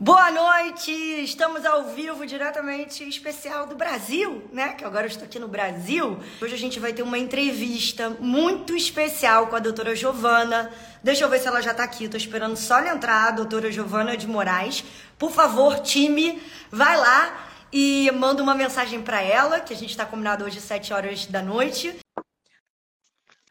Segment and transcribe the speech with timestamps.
[0.00, 0.90] Boa noite!
[1.22, 4.72] Estamos ao vivo, diretamente especial do Brasil, né?
[4.72, 6.18] Que agora eu estou aqui no Brasil.
[6.42, 10.72] Hoje a gente vai ter uma entrevista muito especial com a doutora Giovana.
[11.02, 12.04] Deixa eu ver se ela já está aqui.
[12.06, 14.84] Estou esperando só ela entrar, a doutora Giovana de Moraes.
[15.16, 16.42] Por favor, time,
[16.72, 20.64] vai lá e manda uma mensagem para ela, que a gente está combinado hoje às
[20.64, 21.96] 7 horas da noite.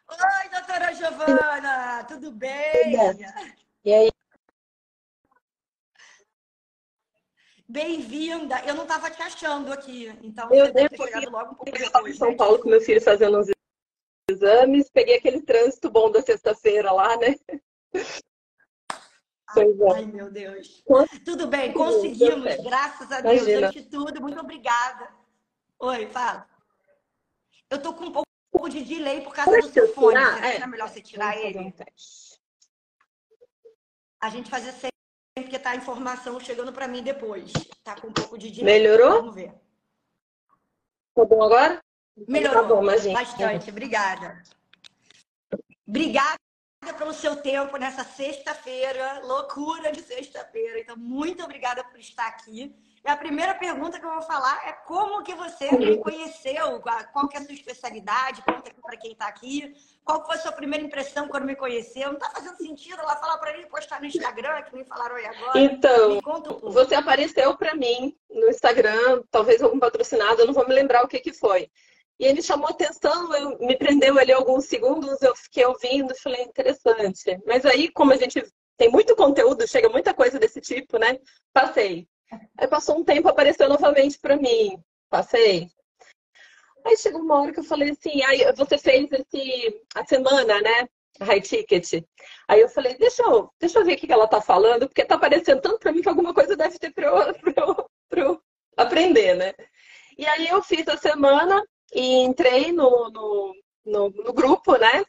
[0.10, 2.04] Oi, doutora Giovana!
[2.06, 3.18] Tudo bem?
[3.86, 4.12] E aí?
[7.78, 8.64] Bem-vinda.
[8.68, 11.72] Eu não estava te achando aqui, então eu você deve ter chegado logo um pouco
[11.72, 12.14] depois.
[12.16, 13.48] em São Paulo com meu filho fazendo uns
[14.30, 17.36] exames, peguei aquele trânsito bom da sexta-feira lá, né?
[19.50, 19.66] Ai,
[19.96, 20.84] ai, meu Deus.
[21.26, 23.68] Tudo bem, conseguimos, graças a Deus, Imagina.
[23.70, 24.22] antes de tudo.
[24.22, 25.12] Muito obrigada.
[25.80, 26.48] Oi, fala.
[27.72, 30.20] Eu tô com um pouco de delay por causa Pode do seu eu fone.
[30.20, 30.58] Será que É.
[30.62, 31.58] é melhor você tirar Vamos ele?
[31.60, 31.74] um.
[34.22, 34.94] A gente fazia sempre,
[35.34, 37.52] porque tá a informação chegando para mim depois.
[37.84, 38.80] Tá com um pouco de delay.
[38.80, 39.22] Melhorou?
[39.22, 39.54] Vamos ver.
[41.16, 41.80] Tá bom agora?
[42.28, 43.20] Melhorou Tá bom, imagina.
[43.20, 43.70] bastante.
[43.70, 44.44] Obrigada.
[45.88, 46.38] Obrigada
[46.98, 50.80] pelo seu tempo nessa sexta-feira, loucura de sexta-feira.
[50.80, 52.76] Então, muito obrigada por estar aqui.
[53.06, 56.82] E a primeira pergunta que eu vou falar é como que você me conheceu?
[57.12, 58.42] Qual que é a sua especialidade?
[58.44, 59.76] Conta aqui para quem está aqui.
[60.06, 62.08] Qual foi a sua primeira impressão quando me conheceu?
[62.08, 65.26] Não está fazendo sentido ela falar para mim postar no Instagram, que me falaram aí
[65.26, 65.60] agora.
[65.60, 66.22] Então,
[66.62, 71.08] você apareceu para mim no Instagram, talvez algum patrocinado, eu não vou me lembrar o
[71.08, 71.70] que que foi.
[72.18, 77.38] E ele chamou atenção, eu, me prendeu ali alguns segundos, eu fiquei ouvindo, falei, interessante.
[77.46, 78.42] Mas aí, como a gente
[78.78, 81.20] tem muito conteúdo, chega muita coisa desse tipo, né?
[81.52, 82.08] Passei.
[82.58, 84.82] Aí passou um tempo, apareceu novamente para mim.
[85.10, 85.70] Passei.
[86.86, 90.88] Aí chegou uma hora que eu falei assim, aí você fez esse, a semana, né?
[91.22, 92.04] High Ticket.
[92.48, 95.16] Aí eu falei, deixa eu, deixa eu ver o que ela tá falando, porque tá
[95.16, 97.90] aparecendo tanto para mim que alguma coisa deve ter para eu, pra eu,
[98.24, 98.42] eu
[98.76, 99.54] aprender, né?
[100.18, 103.54] E aí eu fiz a semana e entrei no, no,
[103.86, 105.04] no, no grupo, né?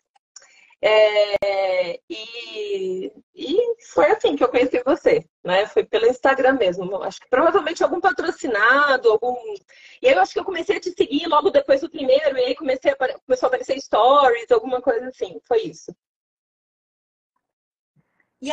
[0.87, 3.57] É, e, e
[3.95, 5.67] foi assim que eu conheci você, né?
[5.67, 7.03] Foi pelo Instagram mesmo.
[7.03, 9.35] Acho que provavelmente algum patrocinado, algum.
[10.03, 12.45] E aí eu acho que eu comecei a te seguir logo depois do primeiro, e
[12.45, 15.41] aí comecei a, começou a aparecer stories, alguma coisa assim.
[15.49, 15.91] Foi isso.
[18.41, 18.53] E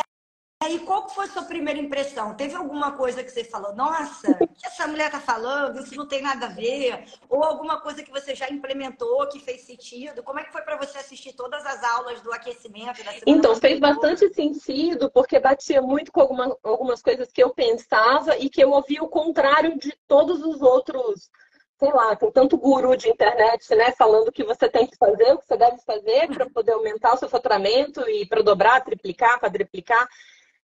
[0.64, 2.34] aí, qual foi a sua primeira impressão?
[2.34, 5.80] Teve alguma coisa que você falou, nossa, o que essa mulher tá falando?
[5.80, 7.04] Isso não tem nada a ver?
[7.28, 10.22] Ou alguma coisa que você já implementou que fez sentido?
[10.22, 14.32] Como é que foi para você assistir todas as aulas do aquecimento Então, fez bastante
[14.34, 19.02] sentido, porque batia muito com alguma- algumas coisas que eu pensava e que eu ouvia
[19.02, 21.30] o contrário de todos os outros,
[21.78, 25.38] sei lá, tem tanto guru de internet, né, falando que você tem que fazer, o
[25.38, 30.08] que você deve fazer para poder aumentar o seu faturamento e para dobrar, triplicar, quadriplicar.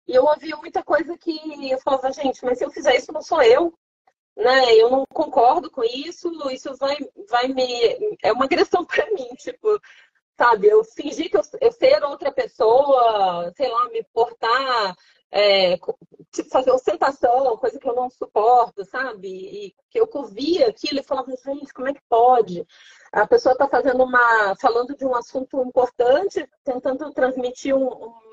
[0.08, 1.38] E eu ouvia muita coisa que
[1.70, 3.74] eu falava, gente, mas se eu fizer isso, não sou eu,
[4.36, 4.74] né?
[4.76, 6.98] Eu não concordo com isso, isso vai,
[7.30, 8.18] vai me.
[8.24, 9.80] É uma agressão para mim, tipo,
[10.38, 10.68] sabe?
[10.68, 14.96] Eu fingir que eu, eu ser outra pessoa, sei lá, me portar,
[15.32, 15.78] é,
[16.32, 19.28] tipo, fazer ostentação, coisa que eu não suporto, sabe?
[19.28, 22.66] E que eu ouvia aquilo e falava, gente, como é que pode?
[23.12, 28.27] A pessoa está fazendo uma, falando de um assunto importante, tentando transmitir um, um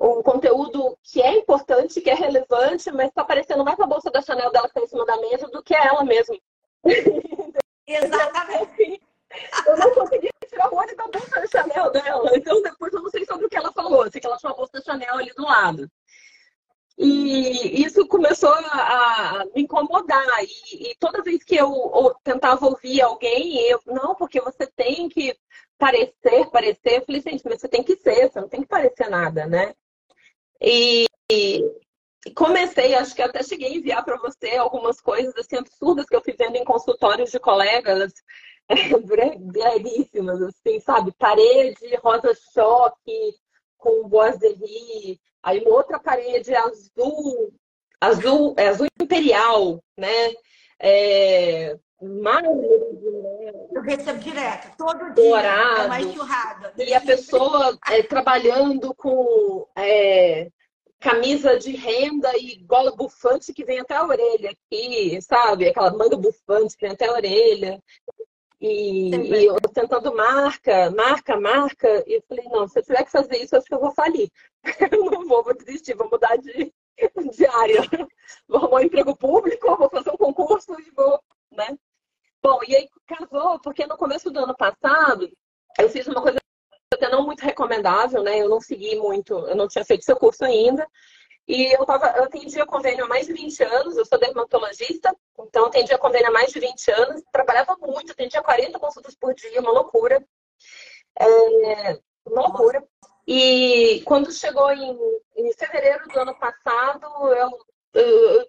[0.00, 4.22] um conteúdo que é importante, que é relevante, mas está parecendo mais a bolsa da
[4.22, 6.36] Chanel dela que está em cima da mesa do que ela mesma.
[7.86, 9.00] Exatamente.
[9.66, 12.30] Eu não consegui tirar o olho da bolsa da Chanel dela.
[12.36, 14.02] Então, depois eu não sei sobre o que ela falou.
[14.02, 15.90] Assim, que ela tinha uma bolsa da Chanel ali do lado.
[16.96, 20.24] E isso começou a, me incomodar.
[20.44, 25.08] E, e toda vez que eu ou- tentava ouvir alguém, eu, não, porque você tem
[25.08, 25.36] que
[25.76, 26.98] parecer, parecer.
[26.98, 29.74] Eu falei, gente, mas você tem que ser, você não tem que parecer nada, né?
[30.64, 36.06] E, e comecei, acho que até cheguei a enviar para você algumas coisas assim absurdas
[36.06, 38.14] que eu fui vendo em consultórios de colegas,
[39.38, 41.12] breguíssimas, assim, sabe?
[41.18, 43.34] Parede rosa choque
[43.76, 47.52] com boiserie, aí uma outra parede azul,
[48.00, 50.32] azul, é azul imperial, né?
[50.80, 52.66] É, mármore
[53.72, 55.14] Eu recebo direto, todo dia.
[55.14, 55.80] Dourado.
[55.80, 56.72] É uma enxurrada.
[56.78, 60.50] e a pessoa é, trabalhando com é,
[61.04, 65.68] camisa de renda e gola bufante que vem até a orelha aqui, sabe?
[65.68, 67.78] Aquela manga bufante que vem até a orelha.
[68.58, 72.02] E, e eu tentando marca, marca, marca.
[72.06, 74.30] E eu falei, não, se eu tiver que fazer isso, acho que eu vou falir.
[74.90, 76.72] Eu não vou, vou desistir, vou mudar de,
[77.36, 77.82] de área.
[78.48, 81.20] Vou arrumar um emprego público, vou fazer um concurso e vou,
[81.52, 81.76] né?
[82.42, 85.30] Bom, e aí casou, porque no começo do ano passado,
[85.78, 86.38] eu fiz uma coisa
[86.94, 88.38] até não muito recomendável, né?
[88.38, 90.86] Eu não segui muito, eu não tinha feito seu curso ainda.
[91.46, 95.66] E eu, tava, eu atendia convênio há mais de 20 anos, eu sou dermatologista, então
[95.66, 99.70] atendia convênio há mais de 20 anos, trabalhava muito, atendia 40 consultas por dia, uma
[99.70, 100.24] loucura.
[101.20, 102.82] É, uma loucura.
[103.26, 104.98] E quando chegou em,
[105.36, 107.50] em fevereiro do ano passado, eu,
[107.94, 108.46] eu,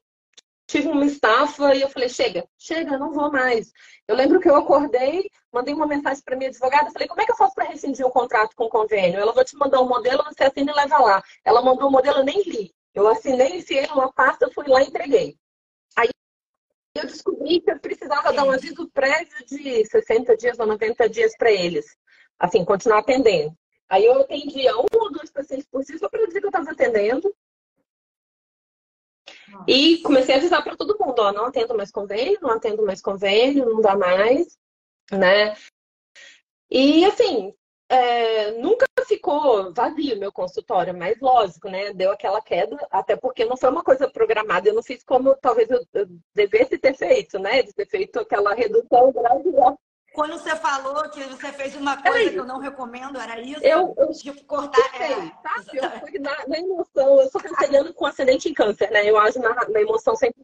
[0.68, 3.72] tive uma estafa e eu falei, chega, chega, não vou mais.
[4.08, 7.32] Eu lembro que eu acordei, mandei uma mensagem para minha advogada, falei, como é que
[7.32, 9.20] eu faço para rescindir o contrato com o convênio?
[9.20, 11.24] Ela vai te mandar um modelo, você assina e leva lá.
[11.44, 12.74] Ela mandou o um modelo, eu nem li.
[12.94, 15.38] Eu assinei, enfiei numa pasta, fui lá e entreguei.
[15.98, 16.10] Aí
[16.96, 21.36] eu descobri que eu precisava dar um aviso prévio de 60 dias ou 90 dias
[21.38, 21.86] para eles.
[22.40, 23.56] Assim, continuar atendendo.
[23.90, 26.72] Aí eu atendia um ou dois pacientes por dia só para dizer que eu estava
[26.72, 27.34] atendendo.
[29.68, 33.02] E comecei a avisar para todo mundo, ó, não atendo mais convênio, não atendo mais
[33.02, 34.58] convênio, não dá mais,
[35.12, 35.56] né?
[36.70, 37.54] E assim,
[37.90, 41.94] é, nunca ficou vazio meu consultório, mas lógico, né?
[41.94, 45.70] Deu aquela queda, até porque não foi uma coisa programada, eu não fiz como talvez
[45.70, 47.62] eu, eu devesse ter feito, né?
[47.64, 49.80] De ter feito aquela redução gradual.
[50.16, 53.62] Quando você falou que você fez uma coisa que eu não recomendo, era isso?
[53.62, 54.82] Eu, eu tipo, cortar.
[54.96, 55.78] Sei, é, sabe?
[55.78, 59.08] Eu fui na, na, emoção, eu sou canceriano com ascendente em câncer, né?
[59.10, 60.42] Eu acho na, na emoção sempre.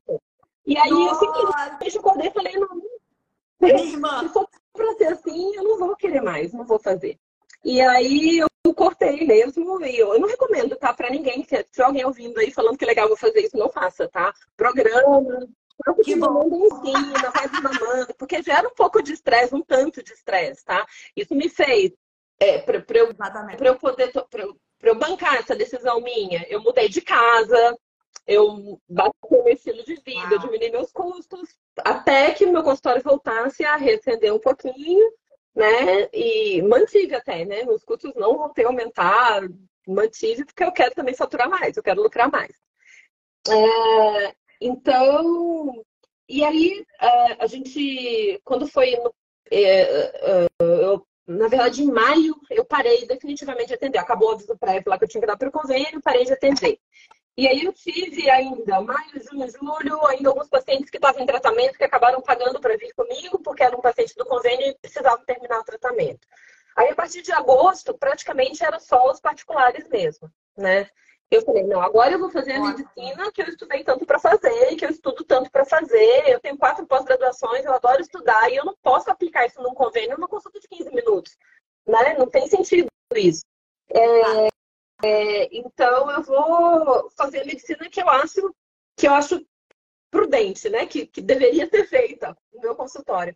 [0.66, 1.26] E aí Nossa.
[1.26, 6.22] eu simplesmente acordei e falei, não, se for pra ser assim, eu não vou querer
[6.22, 7.18] mais, não vou fazer.
[7.64, 10.94] E aí eu cortei mesmo e eu, eu não recomendo, tá?
[10.94, 11.46] Pra ninguém.
[11.46, 14.34] Se tiver alguém ouvindo aí falando que é legal, vou fazer isso, não faça, tá?
[14.58, 15.48] Programa,
[16.04, 16.44] que bom.
[16.44, 20.86] em cima, vai desmamando, porque gera um pouco de estresse, um tanto de estresse, tá?
[21.16, 21.92] Isso me fez,
[22.40, 23.16] é, para eu,
[23.60, 27.78] eu poder, eu, eu bancar essa decisão minha, eu mudei de casa,
[28.28, 30.32] eu bati meu estilo de vida, Uau.
[30.32, 31.50] eu diminui meus custos,
[31.80, 35.12] até que meu consultório voltasse a recender um pouquinho,
[35.56, 36.10] né?
[36.14, 37.64] E mantive até, né?
[37.64, 39.42] Meus custos não vão ter aumentar,
[39.88, 42.56] mantive porque eu quero também faturar mais, eu quero lucrar mais.
[43.50, 45.84] É, então,
[46.30, 46.86] e aí
[47.40, 49.14] a gente, quando foi, no,
[49.52, 50.12] é,
[50.60, 53.98] eu, na verdade, em maio, eu parei definitivamente de atender.
[53.98, 56.34] Acabou o aviso prévio lá que eu tinha que dar para o convênio, parei de
[56.34, 56.80] atender.
[57.38, 61.78] E aí eu tive ainda, maio, junho, julho, ainda alguns pacientes que estavam em tratamento
[61.78, 65.60] que acabaram pagando para vir comigo, porque era um paciente do convênio e precisavam terminar
[65.60, 66.28] o tratamento.
[66.76, 70.90] Aí, a partir de agosto, praticamente era só os particulares mesmo, né?
[71.32, 74.76] Eu falei, não, agora eu vou fazer a medicina que eu estudei tanto para fazer,
[74.76, 76.28] que eu estudo tanto para fazer.
[76.28, 80.18] Eu tenho quatro pós-graduações, eu adoro estudar e eu não posso aplicar isso num convênio
[80.18, 81.38] numa consulta de 15 minutos.
[81.88, 82.16] Né?
[82.18, 83.46] Não tem sentido isso.
[83.90, 84.50] É,
[85.04, 88.54] é, então eu vou fazer a medicina que eu acho
[88.98, 89.42] que eu acho
[90.12, 90.86] prudente, né?
[90.86, 93.36] Que, que deveria ser feita no meu consultório.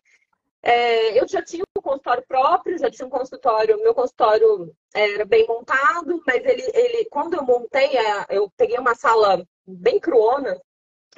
[0.68, 5.46] É, eu já tinha um consultório próprio, já tinha um consultório, meu consultório era bem
[5.46, 7.90] montado, mas ele, ele quando eu montei,
[8.28, 10.60] eu peguei uma sala bem cruona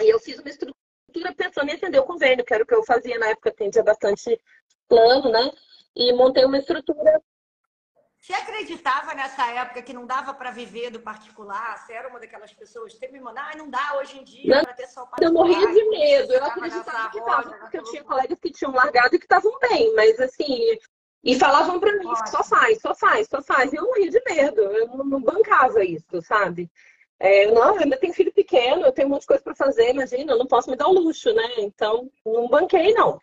[0.00, 0.76] e eu fiz uma estrutura
[1.34, 4.38] pensando em atender o convênio, que era o que eu fazia na época, atendia bastante
[4.86, 5.50] plano, né?
[5.96, 7.18] E montei uma estrutura
[8.28, 11.78] você acreditava nessa época que não dava para viver do particular?
[11.78, 14.74] Você era uma daquelas pessoas que me mandar, ah, não dá hoje em dia para
[14.74, 15.30] ter só particular.
[15.30, 16.34] Eu morria de medo.
[16.34, 19.94] Eu acreditava que dava, porque eu tinha colegas que tinham largado e que estavam bem,
[19.94, 20.78] mas assim,
[21.24, 23.72] e falavam para mim, só faz, só faz, só faz.
[23.72, 26.70] E eu morria de medo, eu não, não bancava isso, sabe?
[27.18, 29.88] É, não, eu ainda tenho filho pequeno, eu tenho um monte de coisa para fazer,
[29.88, 31.48] imagina, eu não posso me dar o luxo, né?
[31.56, 33.18] Então, não banquei, não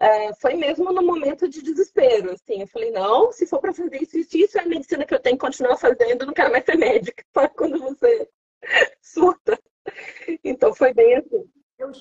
[0.00, 2.60] é, foi mesmo no momento de desespero, assim.
[2.60, 5.20] Eu falei, não, se for para fazer isso, isso, isso é a medicina que eu
[5.20, 8.28] tenho que continuar fazendo, não quero mais ser médica, só quando você
[9.02, 9.58] surta.
[10.44, 11.44] Então foi bem assim.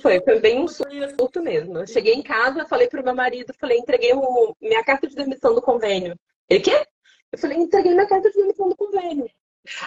[0.01, 1.77] Foi, foi bem um surto mesmo.
[1.77, 5.53] Eu cheguei em casa, falei pro meu marido, falei, entreguei o, minha carta de demissão
[5.53, 6.15] do convênio.
[6.49, 6.85] Ele, quê?
[7.31, 9.29] Eu falei, entreguei minha carta de demissão do convênio.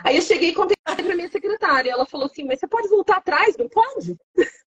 [0.04, 1.90] Aí eu cheguei e contei pra minha secretária.
[1.90, 3.56] Ela falou assim, mas você pode voltar atrás?
[3.56, 4.16] Não pode?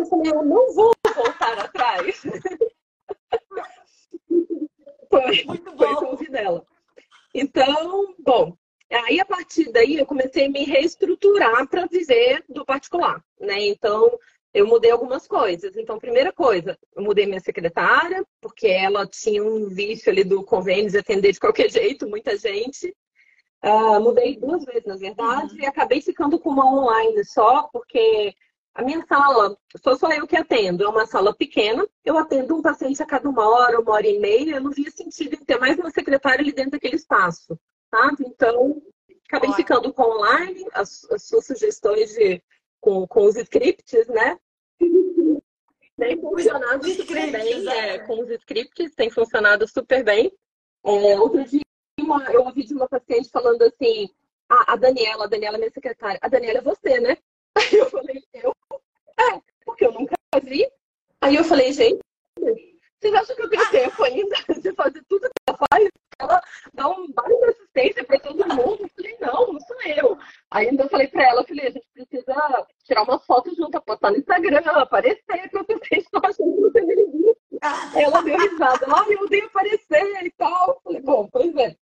[0.00, 2.22] Eu falei, eu não vou voltar atrás.
[5.10, 5.76] foi, Muito bom.
[5.76, 6.64] foi ouvir dela.
[7.34, 8.56] Então, bom,
[8.90, 13.60] aí a partir daí eu comecei a me reestruturar para viver do particular, né?
[13.60, 14.18] Então,
[14.54, 15.76] eu mudei algumas coisas.
[15.76, 20.90] Então, primeira coisa, eu mudei minha secretária, porque ela tinha um vício ali do convênio
[20.90, 22.96] de atender de qualquer jeito, muita gente.
[23.62, 25.60] Uh, mudei duas vezes, na verdade, uhum.
[25.60, 28.34] e acabei ficando com uma online só, porque
[28.74, 32.62] a minha sala, sou só eu que atendo, é uma sala pequena, eu atendo um
[32.62, 35.58] paciente a cada uma hora, uma hora e meia, eu não via sentido em ter
[35.58, 37.58] mais uma secretária ali dentro daquele espaço,
[37.90, 38.24] sabe?
[38.26, 38.80] Então,
[39.26, 42.42] acabei ficando com online, as, as suas sugestões de,
[42.80, 44.38] com, com os scripts, né?
[46.00, 50.32] tem funcionado super bem, é, com os scripts, tem funcionado super bem.
[50.84, 51.60] É, outro dia,
[51.98, 54.08] uma, eu ouvi de uma paciente falando assim,
[54.48, 56.18] a, a Daniela, a Daniela é minha secretária.
[56.22, 57.18] A Daniela é você, né?
[57.56, 58.54] Aí eu falei, eu?
[59.18, 60.66] É, porque eu nunca vi.
[61.20, 62.00] Aí eu falei, gente,
[63.00, 65.88] vocês acham que eu tenho tempo ainda de fazer tudo que ela faz?
[66.18, 66.42] Ela
[66.74, 68.82] dá um baile de assistência para todo mundo.
[68.82, 70.18] Eu falei, não, não sou eu.
[70.50, 74.18] Aí ainda falei para ela, falei, a gente precisa tirar uma foto junto, postar no
[74.18, 77.34] Instagram, aparecer, para vocês estão achando que tem ninguém.
[77.94, 80.68] Ela deu risada, ah, eu odeio aparecer e tal.
[80.68, 81.76] Eu falei, bom, pois é.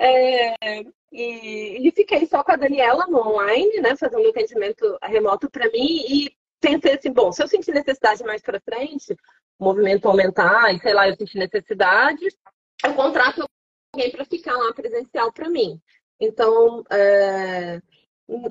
[0.00, 5.68] é e, e, fiquei só com a Daniela no online, né, fazendo atendimento remoto para
[5.70, 9.16] mim e pensei assim, bom, se eu sentir necessidade mais para frente,
[9.58, 12.26] o movimento aumentar e sei lá, eu sentir necessidade,
[12.84, 13.44] eu contrato
[13.92, 15.80] alguém para ficar lá presencial para mim.
[16.20, 17.80] Então, é,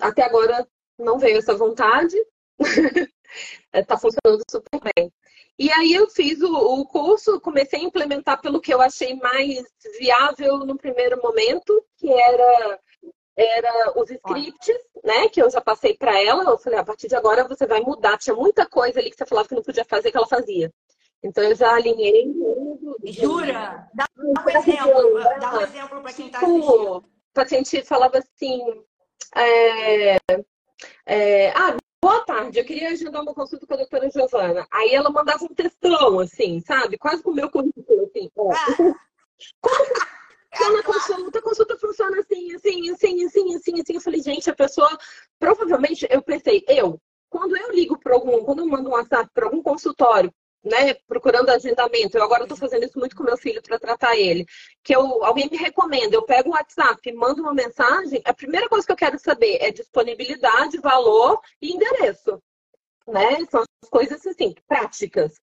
[0.02, 2.18] até agora não veio essa vontade,
[3.74, 5.12] está funcionando super bem.
[5.60, 9.62] E aí eu fiz o, o, curso, comecei a implementar pelo que eu achei mais
[10.00, 12.80] viável no primeiro momento, que era
[13.36, 15.30] era os scripts, né?
[15.30, 16.44] Que eu já passei para ela.
[16.44, 18.18] Eu falei, a partir de agora você vai mudar.
[18.18, 20.74] Tinha muita coisa ali que você falava que não podia fazer que ela fazia.
[21.24, 22.34] Então eu já alinhei.
[23.06, 23.88] Jura?
[23.94, 26.98] Dá um exemplo, dá um exemplo para quem está assistindo.
[26.98, 28.60] O paciente falava assim.
[29.36, 30.18] É,
[31.06, 34.68] é, ah, boa tarde, eu queria agendar uma consulta com a doutora Giovana.
[34.72, 36.98] Aí ela mandava um textão, assim, sabe?
[36.98, 38.32] Quase com o meu currículo, assim.
[38.36, 38.52] Ó.
[38.52, 38.96] Ah.
[40.58, 41.40] Como funciona a consulta?
[41.40, 43.94] A consulta funciona assim, assim, assim, assim, assim, assim.
[43.94, 44.90] Eu falei, gente, a pessoa,
[45.38, 49.46] provavelmente, eu pensei, eu, quando eu ligo para algum, quando eu mando um WhatsApp para
[49.46, 53.80] algum consultório, né, procurando agendamento, eu agora estou fazendo isso muito com meu filho para
[53.80, 54.46] tratar ele,
[54.84, 58.86] que eu, alguém me recomenda, eu pego o WhatsApp, mando uma mensagem, a primeira coisa
[58.86, 62.42] que eu quero saber é disponibilidade, valor e endereço,
[63.08, 63.46] né?
[63.50, 65.34] São as coisas assim, práticas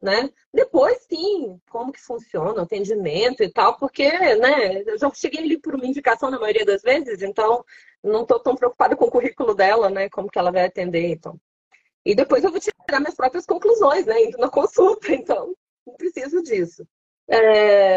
[0.00, 0.30] né?
[0.52, 5.58] Depois, sim, como que funciona o atendimento e tal, porque, né, eu já cheguei ali
[5.58, 7.64] por uma indicação na maioria das vezes, então
[8.02, 11.40] não estou tão preocupada com o currículo dela, né, como que ela vai atender, então.
[12.06, 15.52] E depois eu vou tirar minhas próprias conclusões, né, indo na consulta, então
[15.86, 16.86] não preciso disso.
[17.28, 17.96] É,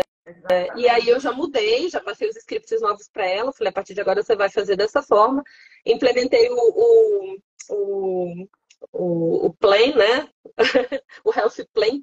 [0.50, 3.74] é, e aí eu já mudei, já passei os scripts novos para ela, falei, a
[3.74, 5.44] partir de agora você vai fazer dessa forma.
[5.86, 7.38] Implementei o, o,
[7.70, 8.48] o
[8.92, 10.30] o, o Plan, né?
[11.24, 12.02] o Health Plan.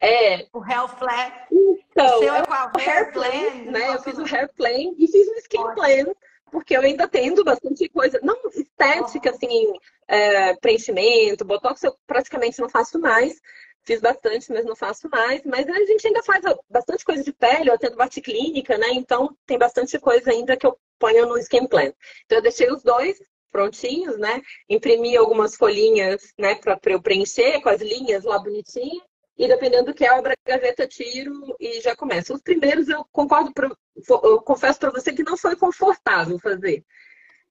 [0.00, 0.46] É.
[0.52, 1.32] O Health Plan.
[1.52, 2.42] Então, o seu é?
[2.42, 3.94] O Hair Plan, plan né?
[3.94, 5.74] Eu fiz o Hair Plan e fiz o Skin Ótimo.
[5.74, 6.14] Plan,
[6.50, 9.72] porque eu ainda tendo bastante coisa, não estética, assim,
[10.08, 13.40] é, preenchimento, botox eu praticamente não faço mais.
[13.82, 15.42] Fiz bastante, mas não faço mais.
[15.44, 18.88] Mas a gente ainda faz bastante coisa de pele, eu atendo bate clínica, né?
[18.92, 21.92] Então tem bastante coisa ainda que eu ponho no Skin Plan.
[22.24, 23.16] Então eu deixei os dois
[23.52, 24.42] prontinhos, né?
[24.68, 29.02] Imprimi algumas folhinhas, né, para eu preencher com as linhas lá bonitinho.
[29.38, 32.32] E dependendo do que é, abro a gaveta, tiro e já começa.
[32.32, 33.70] Os primeiros eu concordo, pra,
[34.08, 36.84] eu confesso para você que não foi confortável fazer.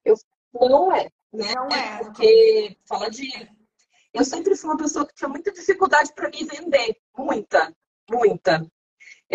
[0.04, 0.16] Eu,
[0.54, 1.54] não é, né?
[1.54, 2.04] Não é.
[2.04, 3.30] Porque fala de.
[4.14, 6.98] Eu sempre fui uma pessoa que tinha muita dificuldade para me vender.
[7.16, 7.76] Muita,
[8.10, 8.66] muita.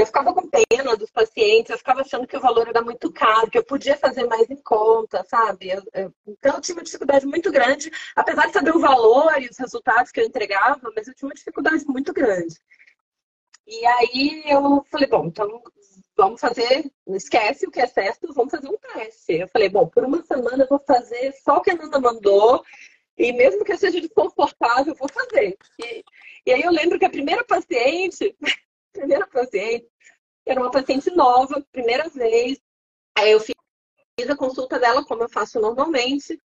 [0.00, 3.50] Eu ficava com pena dos pacientes, eu ficava achando que o valor era muito caro,
[3.50, 5.68] que eu podia fazer mais em conta, sabe?
[5.68, 9.46] Eu, eu, então eu tinha uma dificuldade muito grande, apesar de saber o valor e
[9.48, 12.58] os resultados que eu entregava, mas eu tinha uma dificuldade muito grande.
[13.66, 15.62] E aí eu falei, bom, então
[16.16, 19.34] vamos fazer, esquece o que é certo, vamos fazer um teste.
[19.34, 22.64] Eu falei, bom, por uma semana eu vou fazer só o que a Nanda mandou,
[23.18, 25.58] e mesmo que eu seja desconfortável, eu vou fazer.
[25.78, 26.02] E,
[26.46, 28.34] e aí eu lembro que a primeira paciente
[28.92, 29.88] primeira paciente,
[30.46, 32.60] era uma paciente nova, primeira vez.
[33.16, 33.54] Aí eu fiz
[34.28, 36.40] a consulta dela, como eu faço normalmente,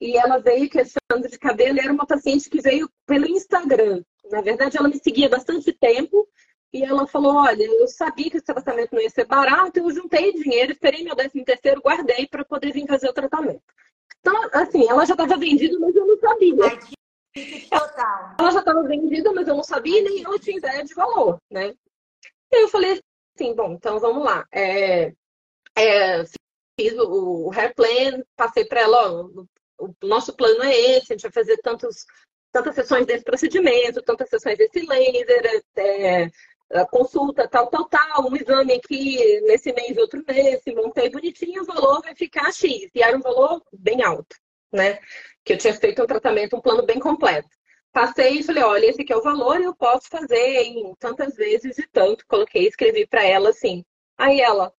[0.00, 1.80] e ela veio questionando de cabelo.
[1.80, 4.02] Era uma paciente que veio pelo Instagram.
[4.30, 6.28] Na verdade, ela me seguia bastante tempo.
[6.72, 10.32] E ela falou: Olha, eu sabia que esse tratamento não ia ser barato, eu juntei
[10.32, 13.62] dinheiro, esperei meu décimo terceiro, guardei para poder vir fazer o tratamento.
[14.20, 16.78] Então, assim, ela já estava vendida, mas eu não sabia.
[17.70, 18.36] Total.
[18.38, 21.74] Ela já estava vendida, mas eu não sabia nem eu tinha ideia de valor, né?
[22.52, 23.00] E eu falei
[23.34, 24.46] assim, bom, então vamos lá.
[24.52, 25.12] É,
[25.76, 26.24] é,
[26.78, 29.24] fiz o, o hair plan, passei para ela, ó,
[29.78, 32.04] o, o nosso plano é esse, a gente vai fazer tantos,
[32.52, 36.30] tantas sessões desse procedimento, tantas sessões desse laser, é,
[36.90, 42.02] consulta, tal, tal, tal, um exame aqui nesse mês, outro nesse, montei bonitinho, o valor
[42.02, 42.90] vai ficar X.
[42.94, 44.36] E era um valor bem alto,
[44.72, 44.98] né?
[45.44, 47.48] Que eu tinha feito um tratamento, um plano bem completo.
[47.92, 51.34] Passei e falei, olha, esse aqui é o valor e eu posso fazer em tantas
[51.36, 52.26] vezes e tanto.
[52.26, 53.84] Coloquei, escrevi para ela assim.
[54.16, 54.72] Aí ela,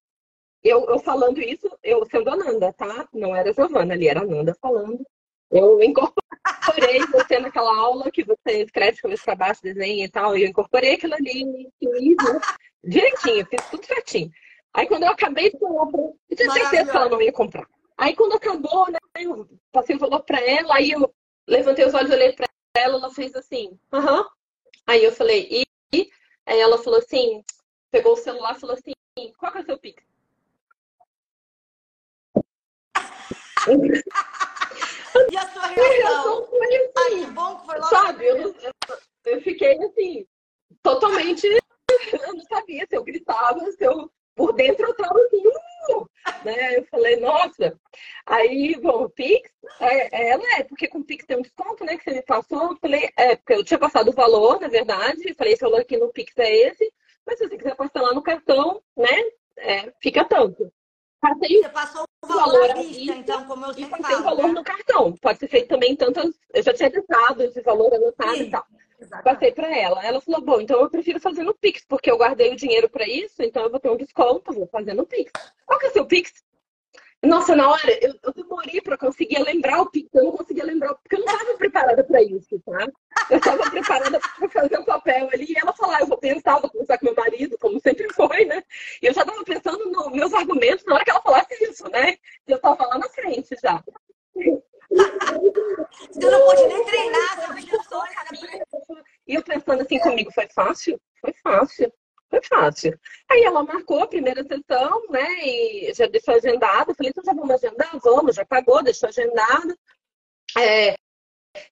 [0.64, 3.08] eu, eu falando isso, eu sendo a Nanda, tá?
[3.14, 5.06] Não era a Giovana ali, era a Nanda falando.
[5.52, 10.36] Eu incorporei você naquela aula que você escreve de cabeça para baixo, desenha e tal.
[10.36, 11.70] E eu incorporei aquilo ali, né?
[12.84, 14.32] direitinho, fiz tudo certinho.
[14.74, 17.68] Aí quando eu acabei de pra eu tinha certeza que ela não ia comprar.
[17.98, 21.14] Aí quando acabou, né, eu passei o valor para ela, aí eu
[21.48, 24.22] levantei os olhos, olhei para ela, ela fez assim, aham.
[24.22, 24.30] Uh -huh.
[24.86, 26.10] Aí eu falei, e?
[26.46, 27.44] Aí ela falou assim,
[27.90, 28.94] pegou o celular e falou assim,
[29.38, 30.04] qual que é o seu Pix?
[35.32, 36.48] e a sua reação?
[36.48, 37.90] Foi assim, Ai, que bom que foi logo.
[37.90, 38.74] Sabe, eu, eu,
[39.26, 40.28] eu fiquei assim,
[40.82, 41.48] totalmente.
[41.48, 44.12] Eu não sabia se eu gritava, se eu.
[44.36, 45.44] Por dentro eu tava assim,
[45.90, 46.10] uh!
[46.46, 46.78] né?
[46.78, 47.80] Eu falei, nossa.
[48.26, 51.98] Aí, bom, o Pix, é, ela é, porque com o Pix tem um desconto, né?
[51.98, 52.72] Que você me passou.
[52.72, 55.28] Eu falei, é, porque eu tinha passado o valor, na verdade.
[55.28, 56.92] Eu falei, esse valor aqui no Pix é esse.
[57.26, 59.24] Mas se você quiser passar lá no cartão, né?
[59.58, 60.72] É, fica tanto.
[61.22, 64.20] Passei você passou o valor, valor à vista, então, como eu e sempre passei falo.
[64.20, 64.54] o valor né?
[64.56, 65.14] no cartão.
[65.22, 66.36] Pode ser feito também tantas.
[66.54, 68.66] Eu já tinha deixado esse valor anotado Sim, e tal.
[69.04, 69.24] Exatamente.
[69.24, 70.06] Passei para ela.
[70.06, 73.08] Ela falou: bom, então eu prefiro fazer no Pix, porque eu guardei o dinheiro para
[73.08, 75.32] isso, então eu vou ter um desconto, vou fazer no Pix.
[75.66, 76.44] Qual que é o seu Pix?
[77.24, 80.94] Nossa, na hora, eu, eu demorei para conseguir lembrar o Pix, eu não conseguia lembrar,
[80.96, 82.86] porque eu não estava preparada para isso, tá?
[83.30, 86.60] Eu estava preparada para fazer o papel ali, e ela falou: ah, eu vou pensar,
[86.60, 88.62] vou conversar com meu marido, como sempre foi, né?
[89.02, 92.18] E eu já estava pensando nos meus argumentos na hora que ela falasse isso, né?
[92.46, 93.82] Eu estava lá na frente já.
[96.12, 97.56] Você não nem treinar.
[99.28, 101.00] E eu pensando assim comigo, foi fácil?
[101.22, 101.94] Foi fácil.
[102.30, 103.00] Foi fácil.
[103.30, 105.28] Aí ela marcou a primeira sessão, né?
[105.46, 106.92] E já deixou agendado.
[106.92, 108.00] Eu falei, então já vamos agendar?
[108.00, 109.78] Vamos, já pagou, deixou agendado.
[110.58, 110.96] É...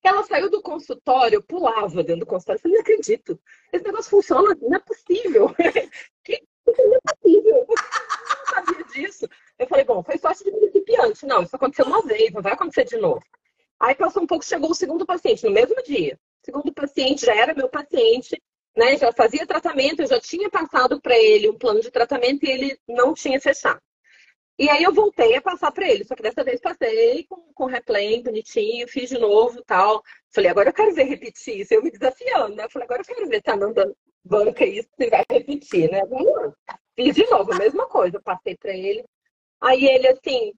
[0.03, 2.59] Ela saiu do consultório, pulava dentro do consultório.
[2.59, 3.39] Eu falei, não acredito.
[3.73, 5.49] Esse negócio funciona, não é possível.
[6.23, 6.43] que...
[6.67, 7.65] Não é possível.
[8.21, 9.27] Eu não sabia disso.
[9.61, 11.23] Eu falei, bom, foi sorte de principiante.
[11.27, 13.21] Não, isso aconteceu uma vez, não vai acontecer de novo.
[13.79, 16.19] Aí passou um pouco, chegou o segundo paciente, no mesmo dia.
[16.41, 18.41] O segundo paciente já era meu paciente,
[18.75, 18.97] né?
[18.97, 22.79] Já fazia tratamento, eu já tinha passado para ele um plano de tratamento e ele
[22.87, 23.79] não tinha fechado.
[24.57, 27.65] E aí eu voltei a passar para ele, só que dessa vez passei com, com
[27.65, 30.01] replay bonitinho, fiz de novo tal.
[30.33, 32.65] Falei, agora eu quero ver repetir isso, eu me desafiando, né?
[32.65, 33.95] Eu falei, agora eu quero ver se a Nanda
[34.25, 36.03] banca isso, se vai repetir, né?
[36.07, 36.51] Vamos lá.
[36.95, 39.05] Fiz de novo, a mesma coisa, passei para ele.
[39.61, 40.53] Aí ele assim,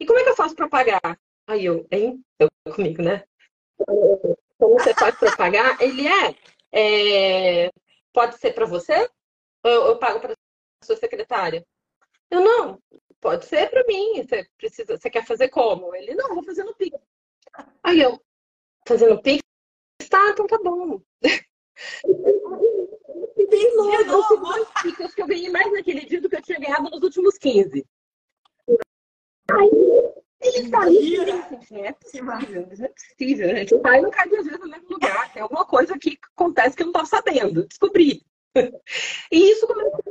[0.00, 1.18] e como é que eu faço para pagar?
[1.46, 2.22] Aí eu, hein?
[2.38, 3.24] Eu comigo, né?
[4.58, 5.80] Como você faz para pagar?
[5.80, 6.34] Ele é,
[6.72, 7.70] é
[8.12, 9.08] pode ser para você?
[9.62, 10.34] Ou eu, eu pago para
[10.82, 11.64] sua secretária?
[12.30, 12.82] Eu não,
[13.20, 14.22] pode ser para mim.
[14.22, 15.94] Você precisa, você quer fazer como?
[15.94, 16.98] Ele não, vou fazer no Pix.
[17.82, 18.20] Aí eu,
[18.86, 19.42] fazendo Pix?
[20.10, 21.00] Tá, então tá bom.
[23.48, 27.02] Bem louco, Pix que eu ganhei mais naquele dia do que eu tinha ganhado nos
[27.02, 27.86] últimos 15.
[29.50, 29.70] Aí
[30.40, 33.74] ele saiu gente, não é possível, não é possível, gente.
[33.74, 35.32] O pai não cai duas vezes no mesmo lugar.
[35.32, 37.66] Tem alguma coisa que acontece que eu não estava sabendo.
[37.66, 38.22] Descobri.
[39.30, 40.02] E isso começou.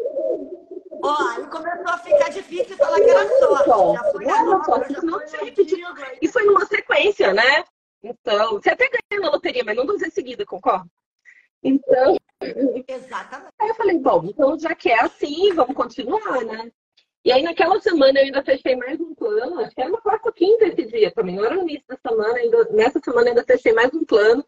[1.03, 3.97] Ó, aí começou a ficar difícil falar que era sorte.
[3.97, 5.81] Já foi Era sorte, isso não tinha repetido.
[6.21, 7.63] E foi numa sequência, né?
[8.03, 10.89] Então, você até ganhou na loteria, mas não duas vezes seguida, concorda?
[11.63, 12.15] Então.
[12.87, 13.53] Exatamente.
[13.59, 16.71] Aí eu falei, bom, então já que é assim, vamos continuar, né?
[17.27, 19.59] E aí, naquela semana, eu ainda fechei mais um plano.
[19.59, 21.37] Acho que era uma quarta quinta esse dia também.
[21.37, 22.37] Era no início da semana.
[22.37, 24.45] Ainda, nessa semana, ainda fechei mais um plano.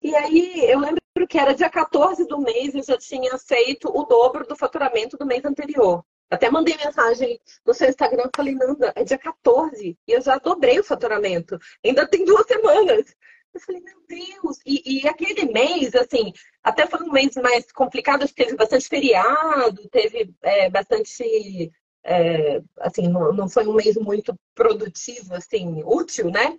[0.00, 2.76] E aí, eu lembro que era dia 14 do mês.
[2.76, 6.04] Eu já tinha feito o dobro do faturamento do mês anterior.
[6.30, 8.30] Até mandei mensagem no seu Instagram.
[8.36, 9.98] Falei, Nanda, é dia 14.
[10.06, 11.58] E eu já dobrei o faturamento.
[11.84, 13.16] Ainda tem duas semanas.
[13.52, 14.58] Eu falei, meu Deus!
[14.64, 16.32] E, e, aquele mês, assim,
[16.62, 21.70] até foi um mês mais complicado, teve bastante feriado, teve é, bastante
[22.04, 26.58] é, assim, não, não, foi um mês muito produtivo, assim, útil, né?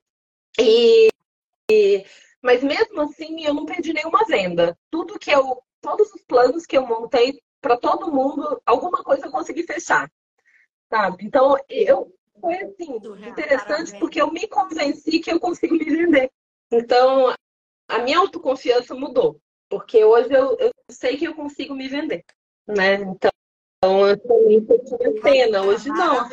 [0.60, 1.10] E,
[1.70, 2.06] e,
[2.42, 4.78] mas mesmo assim, eu não perdi nenhuma venda.
[4.90, 9.32] Tudo que eu, todos os planos que eu montei para todo mundo, alguma coisa eu
[9.32, 10.12] consegui fechar,
[10.90, 11.26] sabe?
[11.26, 16.30] Então, eu foi assim interessante porque eu me convenci que eu consigo me vender.
[16.72, 17.34] Então,
[17.88, 22.26] a minha autoconfiança mudou, porque hoje eu, eu sei que eu consigo me vender,
[22.68, 22.96] né?
[22.96, 23.32] Então
[23.84, 24.18] então, eu
[24.86, 25.62] tinha pena.
[25.64, 26.30] Hoje não.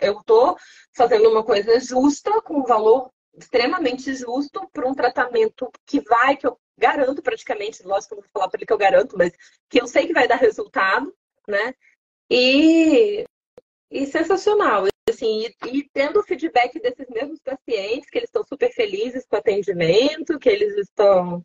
[0.00, 0.56] Eu estou
[0.92, 6.46] fazendo uma coisa justa, com um valor extremamente justo, para um tratamento que vai, que
[6.46, 9.32] eu garanto praticamente, lógico que eu vou falar para ele que eu garanto, mas
[9.68, 11.12] que eu sei que vai dar resultado,
[11.48, 11.74] né?
[12.30, 13.24] E,
[13.90, 14.84] e sensacional.
[15.08, 19.36] Assim, e, e tendo o feedback desses mesmos pacientes, que eles estão super felizes com
[19.36, 21.44] o atendimento, que eles estão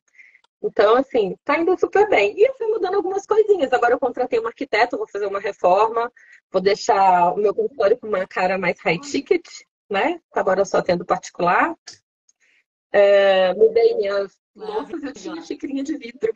[0.62, 2.38] então, assim, tá indo super bem.
[2.38, 3.72] E eu fui mudando algumas coisinhas.
[3.72, 6.12] Agora eu contratei um arquiteto, vou fazer uma reforma,
[6.52, 9.48] vou deixar o meu consultório com uma cara mais high ticket,
[9.90, 10.20] né?
[10.34, 11.74] Agora eu só atendo particular.
[12.92, 16.34] É, mudei minhas louças, eu tinha xicrinha de vidro.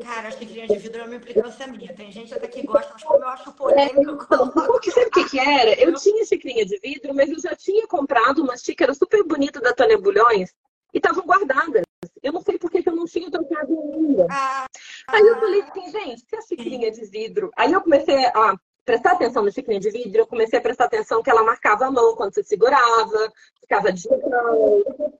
[0.00, 1.92] Cara, a xicrinha de vidro é uma implicância minha.
[1.92, 4.66] Tem gente até que gosta, mas como eu acho polêmico, eu coloco.
[4.66, 5.74] Porque sabe o que, que era?
[5.80, 9.74] Eu tinha xicrinha de vidro, mas eu já tinha comprado uma xícara super bonita da
[9.74, 10.54] Tânia Bulhões
[10.92, 11.82] e estavam guardadas.
[12.22, 14.26] Eu não sei por que que eu não tinha trocado ainda.
[14.30, 14.66] Ah,
[15.08, 17.50] Aí eu falei assim, gente, se a xicrinha de vidro.
[17.56, 21.22] Aí eu comecei a prestar atenção na xicrinha de vidro, eu comecei a prestar atenção
[21.22, 24.22] que ela marcava a mão quando você segurava, ficava digital.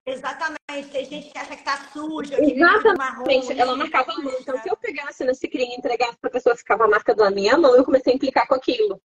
[0.07, 0.59] exatamente.
[0.91, 3.27] Tem gente que acha que tá suja, que tudo marrom.
[3.27, 4.35] Gente, ela marcava a mão.
[4.41, 7.59] Então, se eu pegasse na xicrinha e entregasse pra pessoa ficava a marca da minha
[7.59, 9.01] mão, eu comecei a implicar com aquilo.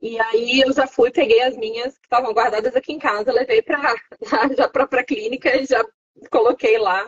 [0.00, 3.62] E aí eu já fui, peguei as minhas que estavam guardadas aqui em casa, levei
[3.62, 3.94] pra,
[4.56, 5.82] já pra, pra clínica e já
[6.30, 7.06] coloquei lá.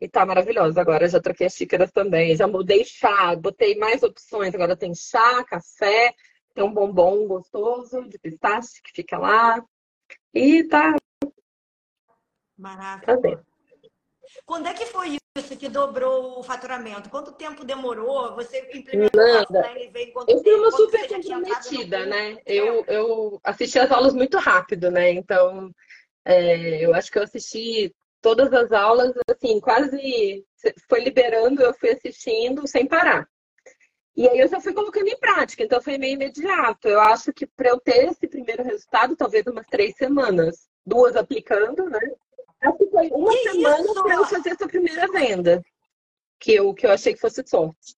[0.00, 0.80] E tá maravilhosa.
[0.80, 2.34] Agora já troquei as xícaras também.
[2.34, 4.54] Já mudei chá, botei mais opções.
[4.54, 6.14] Agora tem chá, café,
[6.54, 9.62] tem um bombom gostoso de pistache que fica lá.
[10.32, 11.28] E tá, tá
[12.56, 13.16] Maravilha.
[13.16, 13.50] dentro.
[14.44, 17.08] Quando é que foi isso que dobrou o faturamento?
[17.10, 18.34] Quanto tempo demorou?
[18.34, 19.72] Você implementou Nada.
[19.78, 22.38] em quanto Eu fui uma super comprometida, né?
[22.46, 25.10] Eu, eu assisti as aulas muito rápido, né?
[25.10, 25.70] Então,
[26.24, 30.44] é, eu acho que eu assisti todas as aulas, assim, quase
[30.88, 33.26] foi liberando, eu fui assistindo sem parar.
[34.16, 36.88] E aí eu já fui colocando em prática, então foi meio imediato.
[36.88, 41.88] Eu acho que para eu ter esse primeiro resultado, talvez umas três semanas, duas aplicando,
[41.88, 42.00] né?
[42.62, 45.62] Acho que foi uma Que semana para eu fazer essa primeira venda,
[46.38, 47.96] que eu, que eu achei que fosse sorte.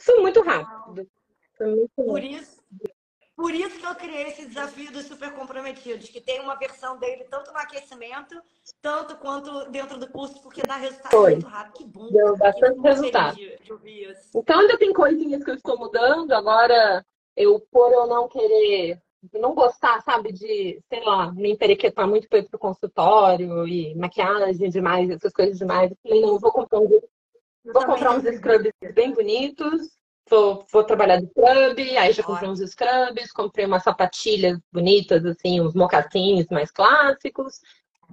[0.00, 1.08] Foi muito rápido.
[1.56, 2.06] Foi muito rápido.
[2.12, 2.62] Por isso,
[3.36, 7.24] por isso que eu criei esse desafio dos super comprometidos, que tem uma versão dele
[7.24, 8.40] tanto no aquecimento,
[8.80, 11.32] tanto quanto dentro do curso, porque dá resultado Foi.
[11.32, 11.74] muito rápido.
[11.74, 12.10] Que bom.
[12.10, 13.36] Deu bastante resultado.
[13.36, 14.16] de- de.
[14.34, 16.32] Então ainda tem coisinhas que eu estou mudando.
[16.32, 17.04] Agora,
[17.36, 19.00] eu por eu não querer,
[19.32, 24.68] não gostar, sabe, de, sei lá, me emperequetar muito para ir pro consultório e maquiagem
[24.68, 25.90] demais, essas coisas demais.
[25.90, 29.90] Eu falei, não, eu vou comprar Eu vou comprar uns scrubs bem bonitos.
[30.30, 35.60] Vou, vou trabalhar de scrub, aí já comprei uns scrubs, comprei umas sapatilhas bonitas, assim,
[35.60, 37.60] uns mocassins mais clássicos.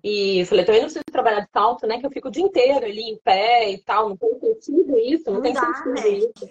[0.04, 2.00] E falei, também não preciso trabalhar de salto, né?
[2.00, 4.10] Que eu fico o dia inteiro ali em pé e tal.
[4.10, 6.10] Não tem sentido isso, não, Não tem dá, sentido né?
[6.10, 6.50] isso.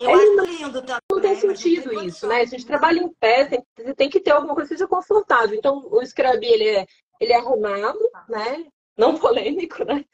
[0.00, 0.99] Eu É, acho lindo também.
[1.20, 2.40] Não tem sentido isso, né?
[2.40, 5.56] A gente trabalha em pé, tem, você tem que ter alguma coisa que seja confortável.
[5.56, 6.86] Então, o scrub, ele é,
[7.20, 8.66] ele é arrumado, né?
[8.96, 10.04] Não polêmico, né?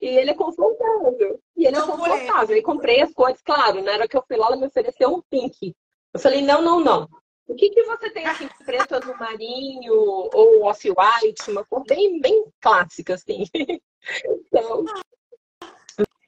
[0.00, 1.40] E ele é confortável.
[1.56, 2.56] E ele é Não confortável.
[2.56, 5.22] E comprei as cores, claro, na hora que eu fui lá, ela me ofereceu um
[5.30, 5.74] pink.
[6.12, 7.08] Eu falei, não, não, não.
[7.46, 11.50] O que que você tem assim, preto, azul marinho ou off-white?
[11.50, 13.44] Uma cor bem, bem clássica, assim.
[14.26, 14.84] Então,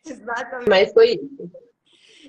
[0.02, 0.70] Exatamente.
[0.70, 1.50] mas foi isso.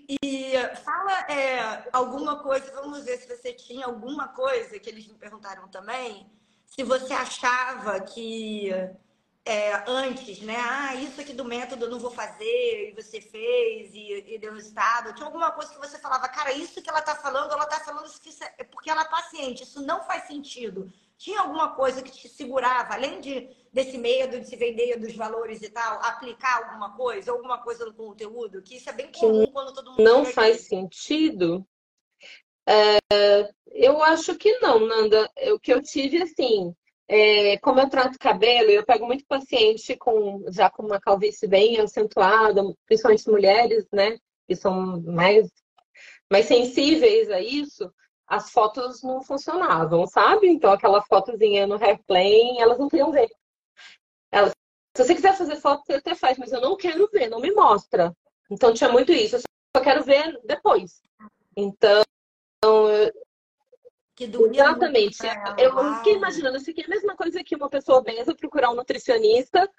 [0.09, 5.15] E fala é, alguma coisa, vamos ver se você tinha alguma coisa que eles me
[5.15, 6.31] perguntaram também,
[6.65, 8.71] se você achava que
[9.47, 10.57] é, antes, né?
[10.57, 14.53] Ah, isso aqui do método eu não vou fazer, e você fez e, e deu
[14.53, 15.13] resultado.
[15.13, 18.05] Tinha alguma coisa que você falava, cara, isso que ela tá falando, ela tá falando
[18.07, 20.91] isso isso é porque ela é paciente, isso não faz sentido.
[21.17, 25.61] Tinha alguma coisa que te segurava, além de, desse medo de se vender, dos valores
[25.63, 28.61] e tal, aplicar alguma coisa, alguma coisa no conteúdo?
[28.61, 30.65] Que isso é bem comum quando todo mundo não faz aqui.
[30.65, 31.67] sentido?
[32.69, 32.99] É,
[33.71, 35.29] eu acho que não, Nanda.
[35.53, 36.75] O que eu tive, assim,
[37.07, 41.79] é, como eu trato cabelo, eu pego muito paciente com, já com uma calvície bem
[41.79, 44.19] acentuada, principalmente mulheres, né?
[44.47, 45.49] Que são mais,
[46.29, 47.91] mais sensíveis a isso.
[48.27, 50.47] As fotos não funcionavam, sabe?
[50.49, 53.29] Então, aquela fotozinha no hairplane, elas não queriam ver.
[54.31, 54.51] Elas,
[54.95, 57.51] se você quiser fazer foto, você até faz, mas eu não quero ver, não me
[57.51, 58.13] mostra.
[58.51, 59.37] Então, tinha muito isso.
[59.37, 59.41] Eu
[59.75, 61.01] só quero ver depois.
[61.55, 62.03] Então,
[64.15, 65.19] Que doía exatamente.
[65.57, 65.95] Eu Uau.
[65.97, 69.69] fiquei imaginando, isso aqui é a mesma coisa que uma pessoa obesa procurar um nutricionista.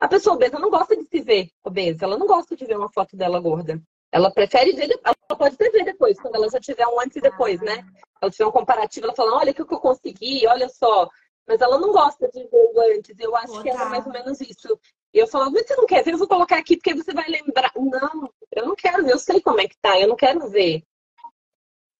[0.00, 2.92] A pessoa obesa não gosta de se ver obesa, ela não gosta de ver uma
[2.92, 3.80] foto dela gorda.
[4.14, 7.20] Ela prefere ver, ela pode até ver depois, quando ela já tiver um antes e
[7.20, 7.84] depois, né?
[8.22, 11.10] Ela tiver um comparativo, ela fala, olha o que eu consegui, olha só.
[11.48, 13.18] Mas ela não gosta de ver o antes.
[13.18, 13.90] Eu acho que era Total.
[13.90, 14.78] mais ou menos isso.
[15.12, 16.12] E eu falava, mas você não quer ver?
[16.12, 17.72] Eu vou colocar aqui porque você vai lembrar.
[17.74, 20.84] Não, eu não quero ver, eu sei como é que tá, eu não quero ver.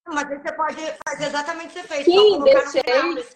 [0.07, 0.75] Mas aí você pode
[1.07, 2.05] fazer exatamente o que você fez.
[2.05, 2.83] Sim, deixei.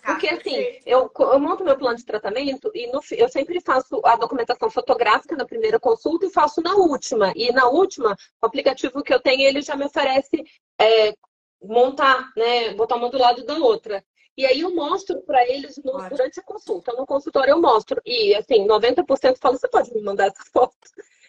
[0.06, 4.16] Porque assim, eu, eu monto meu plano de tratamento e no eu sempre faço a
[4.16, 7.34] documentação fotográfica na primeira consulta e faço na última.
[7.36, 10.44] E na última, o aplicativo que eu tenho, ele já me oferece
[10.80, 11.14] é,
[11.62, 12.74] montar, né?
[12.76, 14.04] Botar uma do lado da outra.
[14.38, 16.94] E aí eu mostro para eles no- durante a consulta.
[16.94, 18.00] No consultório eu mostro.
[18.06, 20.78] E assim, 90% falam, você pode me mandar essa foto?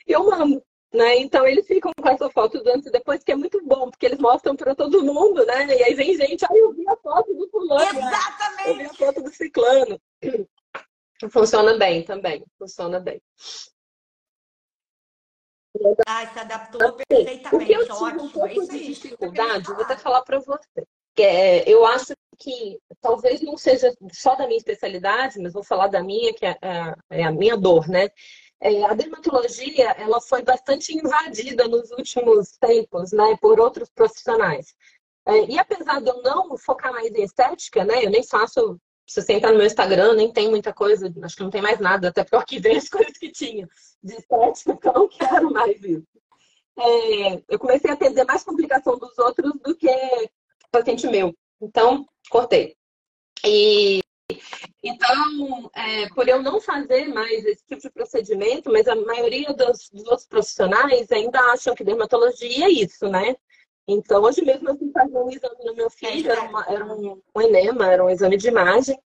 [0.07, 0.63] E eu mando.
[0.93, 1.19] Né?
[1.19, 4.07] Então eles ficam com essa foto do antes e depois, que é muito bom, porque
[4.07, 5.67] eles mostram para todo mundo, né?
[5.67, 8.11] E aí vem gente, aí eu vi a foto do fulano, né?
[8.67, 8.91] eu vi Exatamente.
[8.91, 10.01] a foto do ciclano.
[11.31, 13.23] Funciona bem também, funciona bem.
[16.07, 17.55] Ah, se adaptou perfeitamente.
[17.55, 18.23] O que eu tive Ótimo.
[18.23, 18.87] um é pouco de aí.
[18.87, 20.85] dificuldade, vou até falar para você.
[21.19, 26.03] É, eu acho que talvez não seja só da minha especialidade, mas vou falar da
[26.03, 28.09] minha, que é, é, é a minha dor, né?
[28.61, 34.75] É, a dermatologia, ela foi bastante invadida nos últimos tempos, né, por outros profissionais.
[35.27, 39.23] É, e apesar de eu não focar mais em estética, né, eu nem faço, se
[39.23, 42.09] você entrar no meu Instagram, nem tem muita coisa, acho que não tem mais nada,
[42.09, 43.67] até porque eu arquivei as coisas que tinha
[44.03, 46.07] de estética, então eu não quero mais isso.
[46.79, 49.89] É, eu comecei a atender mais complicação dos outros do que
[50.71, 51.35] paciente meu.
[51.61, 52.77] Então, cortei.
[53.45, 54.01] E
[54.83, 59.91] então, é, por eu não fazer mais esse tipo de procedimento, mas a maioria dos,
[59.91, 63.37] dos profissionais ainda acham que dermatologia é isso, né?
[63.87, 67.21] Então, hoje mesmo eu fui fazer um exame no meu filho, era, uma, era um,
[67.35, 68.99] um, enema, era um exame de imagem.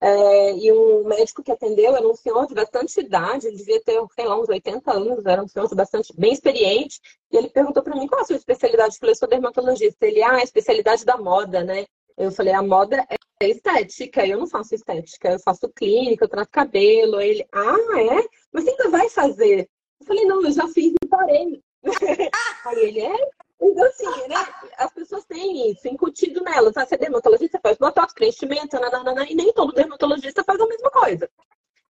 [0.00, 4.02] É, e um médico que atendeu era um senhor de bastante idade, ele devia ter,
[4.16, 7.00] sei lá, uns 80 anos, era um senhor bastante, bem experiente.
[7.30, 8.94] E ele perguntou para mim qual a sua especialidade.
[8.94, 10.04] Eu falei, sou dermatologista.
[10.06, 11.86] Ele, ah, a especialidade da moda, né?
[12.16, 13.16] Eu falei, a moda é
[13.48, 17.20] estética, eu não faço estética, eu faço clínica, eu trato cabelo.
[17.20, 18.28] Ele, ah, é?
[18.52, 19.68] Mas você ainda vai fazer?
[20.00, 21.62] Eu falei, não, eu já fiz e parei.
[22.66, 23.30] Aí ele, é?
[23.60, 24.36] Então, assim, né?
[24.76, 26.76] As pessoas têm isso incutido nelas.
[26.76, 30.90] Ah, você é dermatologista, faz botox, preenchimento, nananana, e nem todo dermatologista faz a mesma
[30.90, 31.30] coisa.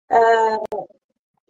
[0.09, 0.87] Uh,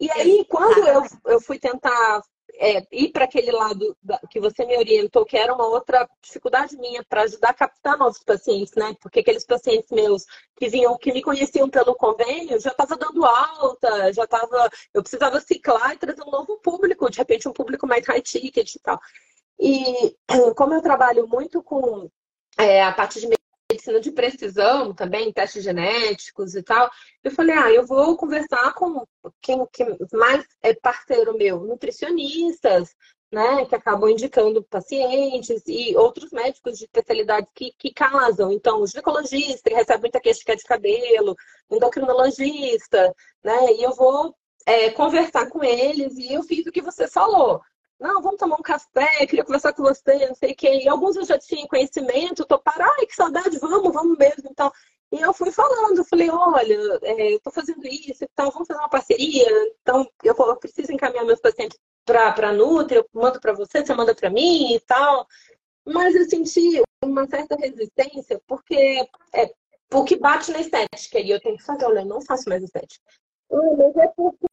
[0.00, 2.22] e aí, quando eu, eu fui tentar
[2.58, 6.76] é, ir para aquele lado da, que você me orientou, que era uma outra dificuldade
[6.76, 8.96] minha para ajudar a captar novos pacientes, né?
[9.00, 10.24] Porque aqueles pacientes meus
[10.56, 14.68] que vinham, que me conheciam pelo convênio, já estava dando alta, já estava.
[14.92, 18.74] Eu precisava ciclar e trazer um novo público, de repente um público mais high ticket
[18.74, 18.98] e tal.
[19.60, 20.16] E
[20.56, 22.10] como eu trabalho muito com
[22.58, 23.28] é, a parte de
[23.78, 26.90] medicina de precisão também, testes genéticos e tal,
[27.22, 29.06] eu falei, ah, eu vou conversar com
[29.40, 32.94] quem, quem mais é parceiro meu, nutricionistas,
[33.30, 38.50] né, que acabam indicando pacientes e outros médicos de especialidades que, que casam.
[38.50, 41.36] Então, o ginecologista, que recebe muita queixa de cabelo,
[41.70, 43.14] endocrinologista,
[43.44, 44.34] né, e eu vou
[44.66, 47.60] é, conversar com eles e eu fiz o que você falou.
[47.98, 50.82] Não, vamos tomar um café, queria conversar com você, não sei o quê.
[50.84, 54.48] E alguns eu já tinha conhecimento, toparam, ai, que saudade, vamos, vamos mesmo.
[54.50, 54.70] Então,
[55.10, 58.68] e eu fui falando, eu falei, olha, é, eu tô fazendo isso e tal, vamos
[58.68, 59.46] fazer uma parceria.
[59.82, 63.94] Então, eu, eu preciso encaminhar meus pacientes para a Nutri, eu mando para você, você
[63.94, 65.26] manda para mim e tal.
[65.84, 69.52] Mas eu senti uma certa resistência, porque é,
[69.92, 72.62] o que bate na estética, e eu tenho que fazer, olha, eu não faço mais
[72.62, 73.02] estética.
[73.50, 74.46] Mas é porque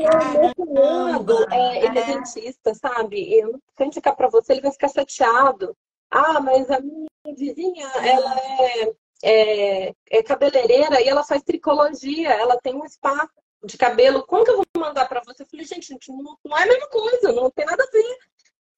[0.57, 3.33] meu é, ele é dentista, sabe?
[3.33, 5.75] Eu, se eu indicar para você, ele vai ficar chateado.
[6.09, 12.57] Ah, mas a minha vizinha, ela é, é, é cabeleireira e ela faz tricologia, ela
[12.61, 13.29] tem um spa
[13.65, 14.25] de cabelo.
[14.25, 15.43] Como que eu vou mandar para você?
[15.43, 18.17] Eu falei, gente, não, não é a mesma coisa, não tem nada a ver.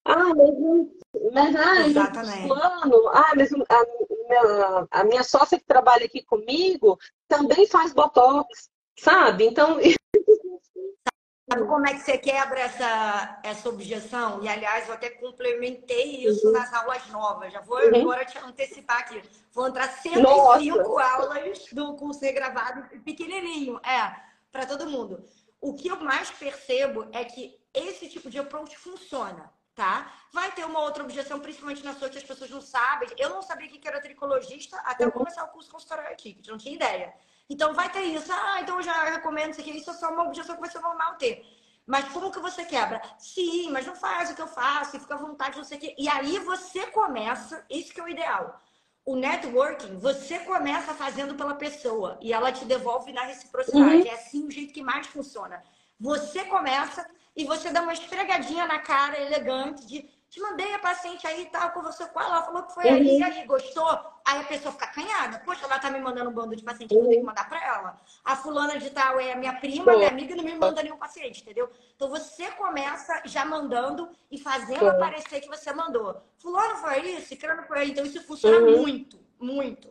[0.04, 2.48] Ah, mas, mas ah, Exatamente.
[2.48, 3.08] plano.
[3.08, 9.46] Ah, mas a minha, a minha sócia que trabalha aqui comigo também faz botox, sabe?
[9.46, 9.78] Então,
[11.48, 14.42] Sabe como é que você quebra essa, essa objeção?
[14.42, 16.52] E, aliás, eu até complementei isso uhum.
[16.52, 17.50] nas aulas novas.
[17.50, 18.02] Já vou uhum.
[18.02, 19.22] agora te antecipar aqui.
[19.52, 21.02] Vou entrar 105 Nossa.
[21.02, 24.14] aulas do curso regravado, pequenininho, é,
[24.52, 25.24] para todo mundo.
[25.58, 30.12] O que eu mais percebo é que esse tipo de approach funciona, tá?
[30.34, 33.08] Vai ter uma outra objeção, principalmente na sua que as pessoas não sabem.
[33.16, 35.12] Eu não sabia que era tricologista até uhum.
[35.12, 37.14] começar o curso consultório Ticket, não tinha ideia.
[37.48, 38.32] Então vai ter isso.
[38.32, 39.76] Ah, então eu já recomendo isso aqui.
[39.76, 41.44] Isso é só uma objeção que vai ser normal ter.
[41.86, 43.00] Mas como que você quebra?
[43.18, 45.80] Sim, mas não faz o que eu faço, e fica à vontade, não sei o
[45.80, 45.94] quê.
[45.98, 48.60] E aí você começa, isso que é o ideal.
[49.06, 54.02] O networking, você começa fazendo pela pessoa e ela te devolve na reciprocidade.
[54.02, 54.06] Uhum.
[54.06, 55.62] É assim o jeito que mais funciona.
[55.98, 61.26] Você começa e você dá uma esfregadinha na cara elegante de te mandei a paciente
[61.26, 62.96] aí e tal, conversou com ela, ela falou que foi uhum.
[62.96, 63.98] aí, aí, gostou?
[64.28, 65.38] Aí a pessoa fica acanhada.
[65.38, 67.00] Poxa, ela tá me mandando um bando de paciente, uhum.
[67.00, 67.98] eu tenho que mandar pra ela.
[68.22, 71.40] A fulana de tal é minha prima, minha amiga, e não me manda nenhum paciente,
[71.40, 71.70] entendeu?
[71.96, 74.90] Então você começa já mandando e fazendo uhum.
[74.90, 76.22] aparecer que você mandou.
[76.36, 77.90] Fulano foi isso, ciclano foi aí.
[77.90, 78.76] Então isso funciona uhum.
[78.76, 79.88] muito, muito.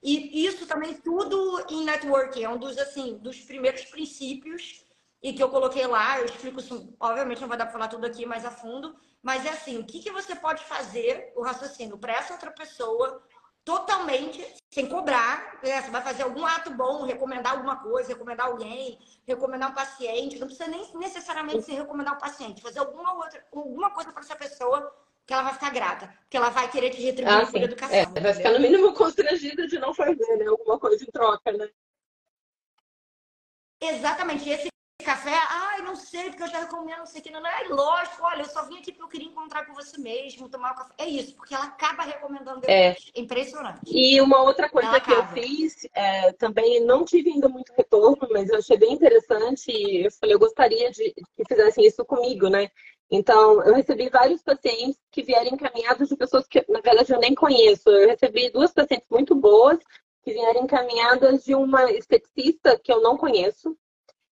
[0.00, 4.84] E isso também tudo em networking, é um dos, assim, dos primeiros princípios
[5.20, 8.06] e que eu coloquei lá, eu explico isso, obviamente não vai dar para falar tudo
[8.06, 11.98] aqui mais a fundo, mas é assim, o que, que você pode fazer, o raciocínio,
[11.98, 13.22] para essa outra pessoa,
[13.64, 15.82] totalmente sem cobrar, né?
[15.82, 20.46] Você vai fazer algum ato bom, recomendar alguma coisa, recomendar alguém, recomendar um paciente, não
[20.46, 24.94] precisa nem necessariamente se recomendar um paciente, fazer alguma outra, alguma coisa para essa pessoa
[25.26, 27.96] que ela vai ficar grata, que ela vai querer te retribuir ah, por educação.
[27.96, 30.46] É, vai ficar no mínimo constrangida de não fazer, né?
[30.46, 31.68] Alguma coisa em troca, né?
[33.80, 34.48] Exatamente.
[34.48, 34.68] Esse
[35.00, 35.32] café?
[35.48, 37.30] Ai, não sei, porque eu já recomendo, não sei o que.
[37.30, 40.48] Não, é lógico, olha, eu só vim aqui porque eu queria encontrar com você mesmo,
[40.48, 40.94] tomar um café.
[40.98, 42.90] É isso, porque ela acaba recomendando É.
[42.92, 43.10] depois.
[43.14, 43.20] É.
[43.20, 43.80] Impressionante.
[43.86, 45.32] E uma outra coisa Ela que eu acaba.
[45.40, 50.10] fiz, é, também não tive ainda muito retorno, mas eu achei bem interessante e eu
[50.12, 52.70] falei, eu gostaria de que fizessem isso comigo, né?
[53.10, 57.34] Então, eu recebi vários pacientes que vieram encaminhados de pessoas que, na verdade, eu nem
[57.34, 57.88] conheço.
[57.90, 59.78] Eu recebi duas pacientes muito boas
[60.22, 63.76] que vieram encaminhadas de uma esteticista que eu não conheço.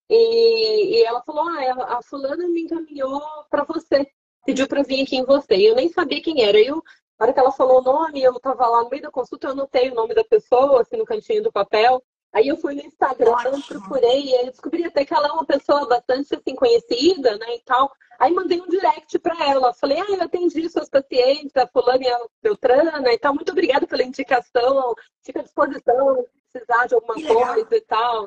[0.09, 4.07] E, e ela falou: Ah, a, fulana me encaminhou para você,
[4.45, 5.55] pediu para vir aqui em você.
[5.55, 6.59] E eu nem sabia quem era.
[6.59, 6.83] Eu,
[7.19, 9.51] na hora que ela falou o nome, eu estava lá no meio da consulta, eu
[9.51, 12.01] anotei o nome da pessoa, assim, no cantinho do papel.
[12.33, 13.63] Aí eu fui no Instagram, Ótimo.
[13.63, 17.55] procurei, e aí eu descobri até que ela é uma pessoa bastante assim, conhecida, né,
[17.55, 17.91] e tal.
[18.19, 19.73] Aí mandei um direct para ela.
[19.73, 23.33] Falei, ah, eu atendi suas pacientes, a fulana e a Beltrana e tal.
[23.33, 24.93] Muito obrigada pela indicação.
[25.23, 27.53] Fica à disposição se precisar de alguma Que legal.
[27.53, 28.25] coisa e tal.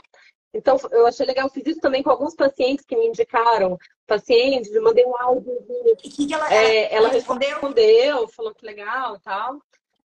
[0.53, 1.49] Então, eu achei legal.
[1.49, 3.79] Fiz isso também com alguns pacientes que me indicaram.
[4.07, 5.53] Pacientes, eu mandei um áudio.
[5.69, 7.51] E o que, que ela, É, ela respondeu?
[7.51, 9.61] respondeu, falou que legal e tal.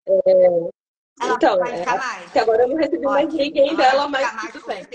[0.06, 2.26] Ela então, vai é, ficar mais.
[2.30, 3.42] Até agora eu não recebi mais Ótimo.
[3.42, 4.86] ninguém Ela dela, mas mais, tudo bem.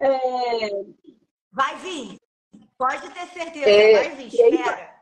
[0.00, 0.70] É,
[1.52, 2.18] Vai vir.
[2.78, 4.26] Pode ter certeza, É, vai vir.
[4.34, 4.95] Espera.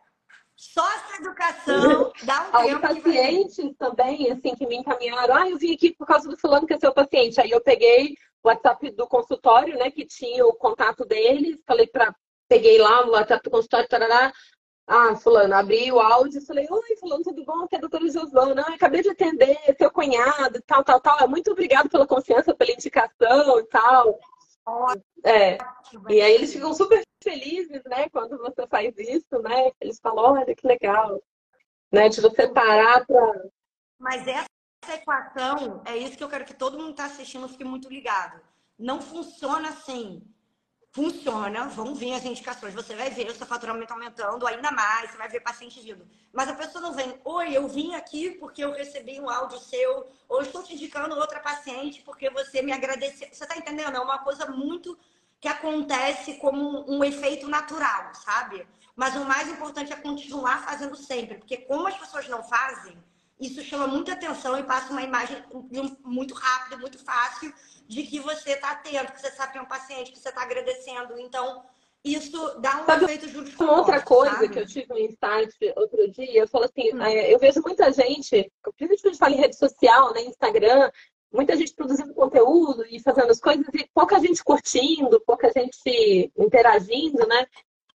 [0.72, 3.02] Só essa educação dá um tempo vai vir.
[3.02, 5.34] pacientes também, assim, que me encaminharam.
[5.34, 7.40] Ah, eu vim aqui por causa do fulano que é seu paciente.
[7.40, 11.60] Aí eu peguei o WhatsApp do consultório, né, que tinha o contato dele.
[11.66, 12.14] Falei para
[12.48, 14.32] Peguei lá o WhatsApp do consultório, tarará.
[14.86, 17.64] Ah, fulano, abri o áudio e falei, oi, fulano, tudo bom?
[17.64, 18.62] Aqui é a doutora Josana.
[18.68, 21.26] Ah, acabei de atender seu cunhado, tal, tal, tal.
[21.26, 24.18] Muito obrigado pela confiança, pela indicação e tal.
[25.24, 25.58] É,
[26.08, 29.70] e aí eles ficam super felizes, né, quando você faz isso, né?
[29.80, 31.22] Eles falam, olha que legal,
[31.90, 32.08] né?
[32.08, 33.44] De você parar para
[33.98, 37.64] Mas essa equação, é isso que eu quero que todo mundo que está assistindo fique
[37.64, 38.40] muito ligado.
[38.78, 40.22] Não funciona assim.
[40.94, 45.16] Funciona, vão vir as indicações, você vai ver o seu faturamento aumentando ainda mais, você
[45.16, 46.06] vai ver paciente vindo.
[46.32, 50.06] Mas a pessoa não vem, oi, eu vim aqui porque eu recebi um áudio seu,
[50.28, 53.26] ou estou te indicando outra paciente porque você me agradeceu.
[53.26, 53.96] Você está entendendo?
[53.96, 54.96] É uma coisa muito
[55.40, 58.64] que acontece como um, efeito natural, sabe?
[58.94, 62.96] Mas o mais importante é continuar fazendo sempre, porque como as pessoas não fazem,
[63.40, 67.52] isso chama muita atenção e passa uma imagem um- muito rápida, muito fácil,
[67.86, 70.42] de que você está atento, que você sabe que é um paciente, que você está
[70.42, 71.18] agradecendo.
[71.18, 71.62] Então,
[72.04, 74.48] isso dá um Sabe efeito juros Uma outra coisa sabe?
[74.50, 77.02] que eu tive um insight outro dia, eu falo assim, Hum.
[77.02, 80.90] é, eu vejo muita gente, principalmente quando a gente fala em rede social, né, Instagram,
[81.32, 87.26] muita gente produzindo conteúdo e fazendo as coisas e pouca gente curtindo, pouca gente interagindo,
[87.26, 87.46] né?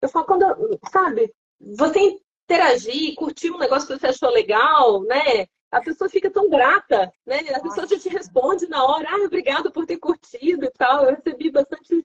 [0.02, 0.44] Eu falo, quando,
[0.90, 5.46] sabe, você interagir, curtir um negócio que você achou legal, né?
[5.70, 7.40] A pessoa fica tão grata, né?
[7.54, 11.04] A pessoa já te responde na hora, ah, obrigado por ter curtido e tal.
[11.04, 12.04] Eu recebi bastante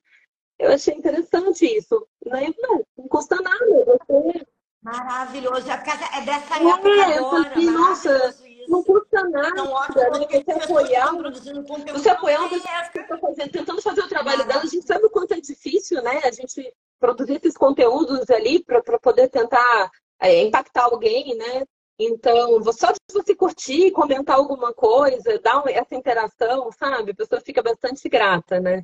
[0.60, 2.08] eu achei interessante isso.
[2.26, 2.54] Né?
[2.60, 3.66] Não, não custa nada.
[3.86, 4.46] Você
[4.82, 5.70] Maravilhoso.
[5.70, 7.50] É, é dessa É, época eu agora.
[7.52, 8.36] falei, nossa,
[8.68, 9.50] não custa nada.
[9.56, 10.28] Não, ótimo, né?
[10.44, 12.00] Você apoiar, produzindo conteúdo.
[12.00, 13.00] você apoiar uma pessoa que essa.
[13.00, 16.22] está fazendo, tentando fazer o trabalho dela, a gente sabe o quanto é difícil, né?
[16.24, 19.90] A gente produzir esses conteúdos ali para poder tentar
[20.24, 21.64] é, impactar alguém, né?
[22.00, 27.12] Então, só de você curtir, comentar alguma coisa, dar essa interação, sabe?
[27.12, 28.84] A pessoa fica bastante grata, né?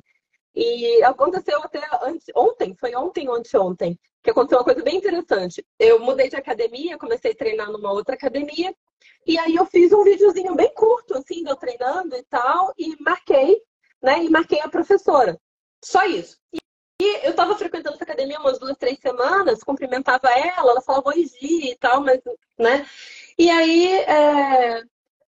[0.54, 5.64] E aconteceu até antes, ontem, foi ontem ou anteontem, que aconteceu uma coisa bem interessante.
[5.78, 8.74] Eu mudei de academia, comecei a treinar numa outra academia,
[9.26, 12.96] e aí eu fiz um videozinho bem curto, assim, de eu treinando e tal, e
[13.02, 13.60] marquei,
[14.02, 14.22] né?
[14.24, 15.40] E marquei a professora.
[15.82, 16.36] Só isso.
[17.00, 21.26] E, eu tava frequentando essa academia umas duas, três semanas, cumprimentava ela, ela falava oi,
[21.40, 22.20] e tal, mas,
[22.58, 22.86] né?
[23.38, 24.82] E aí, é,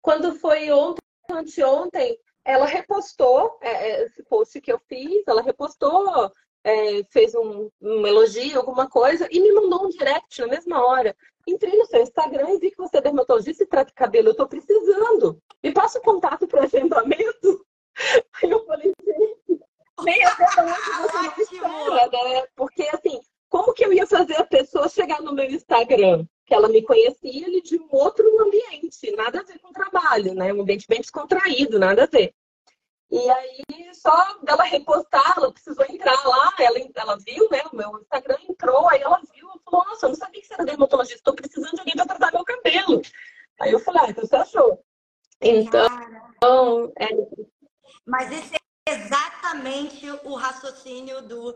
[0.02, 1.00] quando foi ontem,
[1.32, 6.30] anteontem, ela repostou é, é, esse post que eu fiz, ela repostou,
[6.66, 11.16] é, fez um, um elogio, alguma coisa, e me mandou um direct na mesma hora.
[11.48, 14.30] Entrei no seu Instagram e vi que você é dermatologista e trata cabelo.
[14.30, 15.42] Eu tô precisando.
[15.64, 17.66] Me passa o contato para agendamento.
[18.44, 19.62] Aí eu falei, gente,
[20.02, 21.42] nem agendamento você não Ótimo!
[21.42, 22.48] espera, né?
[22.56, 26.26] Porque assim, como que eu ia fazer a pessoa chegar no meu Instagram?
[26.46, 30.34] Que ela me conhecia ali de um outro ambiente, nada a ver com o trabalho,
[30.34, 30.52] né?
[30.52, 32.34] Um ambiente bem descontraído, nada a ver.
[33.12, 37.62] E aí, só dela repostar, ela precisou entrar lá, ela, ela viu, né?
[37.72, 40.66] O meu Instagram entrou, aí ela viu, falou, nossa, eu não sabia que você era
[40.66, 43.02] dermatologista, estou precisando de alguém para tratar meu cabelo.
[43.62, 44.84] Aí eu falei, ah, então você achou.
[45.40, 47.08] Então, é,
[48.06, 51.56] Mas esse é exatamente o raciocínio do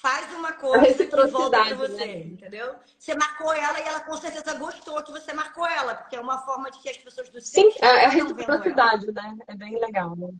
[0.00, 2.18] faz uma coisa que volta reciprocidade, pra você, né?
[2.26, 2.74] entendeu?
[2.98, 6.38] Você marcou ela e ela com certeza gostou que você marcou ela, porque é uma
[6.38, 9.36] forma de que as pessoas do sim, seu é a reciprocidade, né?
[9.46, 10.30] É bem legal, né?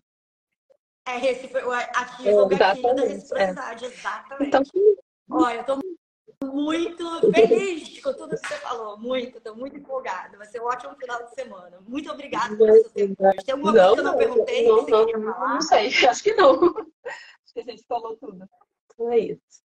[1.07, 1.61] É, foi,
[1.95, 3.89] ativa o gatilho da reciprocidade, é.
[3.89, 4.49] exatamente.
[4.49, 4.63] Então,
[5.31, 5.79] Olha, eu tô
[6.43, 8.99] muito feliz com tudo que você falou.
[8.99, 10.37] Muito, estou muito empolgada.
[10.37, 11.81] Vai ser um ótimo final de semana.
[11.87, 13.17] Muito obrigada pelo seu tempo.
[13.45, 15.55] Tem alguma coisa que eu não perguntei não, que você não, queria falar?
[15.55, 16.53] Não sei, acho que não.
[16.55, 18.49] Acho que a gente falou tudo.
[18.87, 19.65] Então é isso.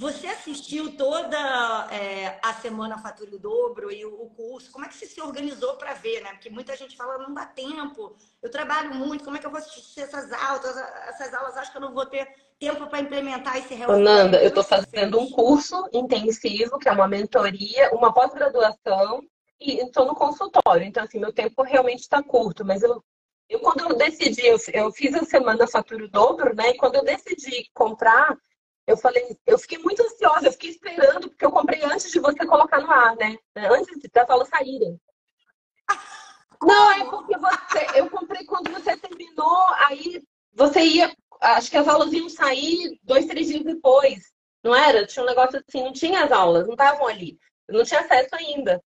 [0.00, 1.36] Você assistiu toda
[1.92, 4.72] é, a semana Fatura o Dobro e o, o, curso?
[4.72, 6.30] Como é que você se organizou para ver, né?
[6.32, 9.58] Porque muita gente fala, não dá tempo, eu trabalho muito, como é que eu vou
[9.58, 10.74] assistir essas aulas?
[11.06, 14.24] Essas aulas acho que eu não vou ter tempo para implementar esse relacionamento.
[14.24, 19.22] Nanda, eu estou fazendo um curso intensivo, que é uma mentoria, uma pós-graduação,
[19.58, 20.86] e estou no consultório.
[20.86, 23.02] Então, assim, meu tempo realmente está curto, mas eu,
[23.48, 26.70] eu quando eu decidi, eu, eu fiz a semana Fatura o Dobro, né?
[26.70, 28.36] E quando eu decidi comprar
[28.90, 32.44] eu falei, eu fiquei muito ansiosa, eu fiquei esperando, porque eu comprei antes de você
[32.44, 33.38] colocar no ar, né?
[33.54, 35.00] Antes das aulas saírem.
[36.60, 41.88] Não, é porque você, eu comprei quando você terminou, aí você ia, acho que as
[41.88, 44.32] aulas iam sair dois, três dias depois,
[44.62, 45.06] não era?
[45.06, 47.38] Tinha um negócio assim, não tinha as aulas, não estavam ali,
[47.68, 48.82] eu não tinha acesso ainda.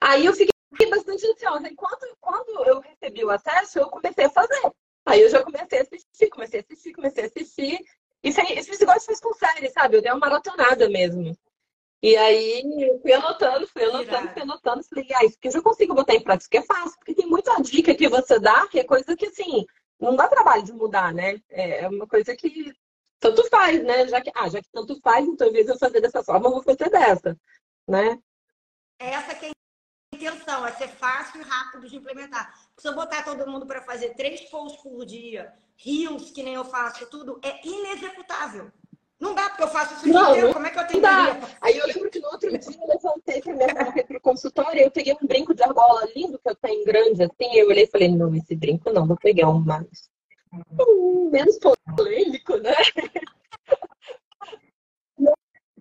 [0.00, 1.68] Aí eu fiquei bastante ansiosa.
[1.68, 4.60] E quando, quando eu recebi o acesso, eu comecei a fazer.
[5.06, 7.84] Aí eu já comecei a assistir, comecei a assistir, comecei a assistir.
[8.22, 9.96] Isso aí, esse negócio faz com série, sabe?
[9.96, 11.36] Eu dei uma maratonada mesmo.
[12.02, 15.62] E aí eu fui anotando, fui anotando, fui anotando, falei, ah, isso aqui eu já
[15.62, 18.78] consigo botar em prática, que é fácil, porque tem muita dica que você dá, que
[18.78, 19.66] é coisa que assim,
[20.00, 21.40] não dá trabalho de mudar, né?
[21.50, 22.72] É uma coisa que
[23.18, 24.06] tanto faz, né?
[24.08, 26.52] Já que, ah, já que tanto faz, então em vez eu fazer dessa forma, eu
[26.52, 27.36] vou fazer dessa,
[27.88, 28.18] né?
[28.98, 32.52] Essa que é a intenção, é ser fácil e rápido de implementar.
[32.78, 36.64] Se eu botar todo mundo para fazer três posts por dia, rios, que nem eu
[36.64, 38.72] faço, tudo, é inexecutável.
[39.20, 40.52] Não dá, porque eu faço isso inteiro.
[40.52, 41.02] Como é que eu tenho.
[41.60, 45.26] Aí eu lembro que no outro dia eu levantei para o consultório, eu peguei um
[45.26, 48.54] brinco de argola lindo que eu tenho grande, assim, eu olhei e falei, não, esse
[48.54, 50.08] brinco não, vou pegar um mais.
[50.52, 51.58] Hum, menos
[51.96, 52.74] polêmico, né?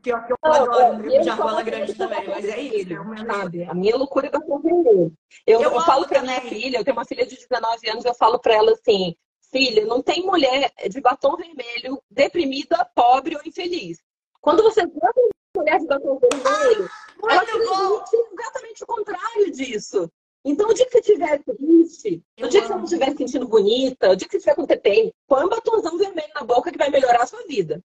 [0.01, 2.93] Pior que eu não, adoro um brinco de argola grande também, mas é isso.
[2.93, 3.63] É sabe?
[3.65, 5.13] A minha loucura é batom vermelho.
[5.45, 8.15] Eu, eu, eu falo para minha filha, eu tenho uma filha de 19 anos, eu
[8.15, 9.15] falo para ela assim,
[9.51, 13.99] Filha, não tem mulher de batom vermelho deprimida, pobre ou infeliz.
[14.41, 15.13] Quando você vê uma
[15.55, 16.89] mulher de batom vermelho,
[17.23, 20.11] ah, ela transmite exatamente o contrário disso.
[20.43, 23.47] Então, o dia que você estiver triste, o dia que você não estiver se sentindo
[23.47, 26.77] bonita, o dia que você estiver com TPM, põe um batomzão vermelho na boca que
[26.77, 27.83] vai melhorar a sua vida.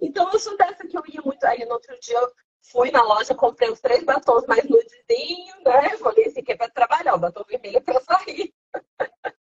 [0.00, 1.44] Então, eu sou dessa que eu ia muito.
[1.44, 2.30] Aí, no outro dia, eu
[2.70, 5.96] fui na loja, comprei os três batons mais nudezinhos, né?
[5.98, 8.52] Falei, esse aqui é para trabalhar, o batom vermelho é para sair.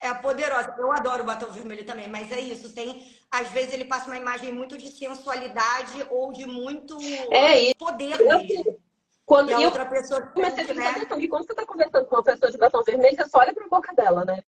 [0.00, 0.74] é poderosa.
[0.78, 2.72] Eu adoro o batom vermelho também, mas é isso.
[2.72, 6.98] Tem, às vezes ele passa uma imagem muito de sensualidade ou de muito
[7.30, 8.80] é, poder mesmo.
[9.26, 10.94] Quando e a outra pessoa comecei a né?
[10.94, 13.54] questão que quando você está conversando com uma pessoa de batom vermelho, você só olha
[13.54, 14.42] para a boca dela, né?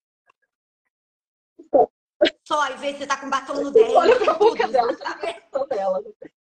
[2.47, 3.93] Só, às vezes você tá com batom no dente.
[3.93, 6.03] Olha pra boca dela, tá dela.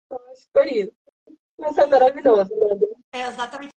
[0.05, 0.91] Então, acho por isso.
[1.57, 2.87] Mas é maravilhoso, né?
[3.13, 3.73] É exatamente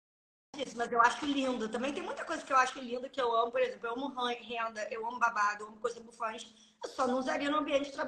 [0.76, 1.68] mas eu acho lindo.
[1.68, 4.14] Também tem muita coisa que eu acho linda, que eu amo, por exemplo, eu amo
[4.26, 6.54] renda, eu amo babado, eu amo coisa bufante.
[6.82, 8.00] Eu só não usaria no ambiente de,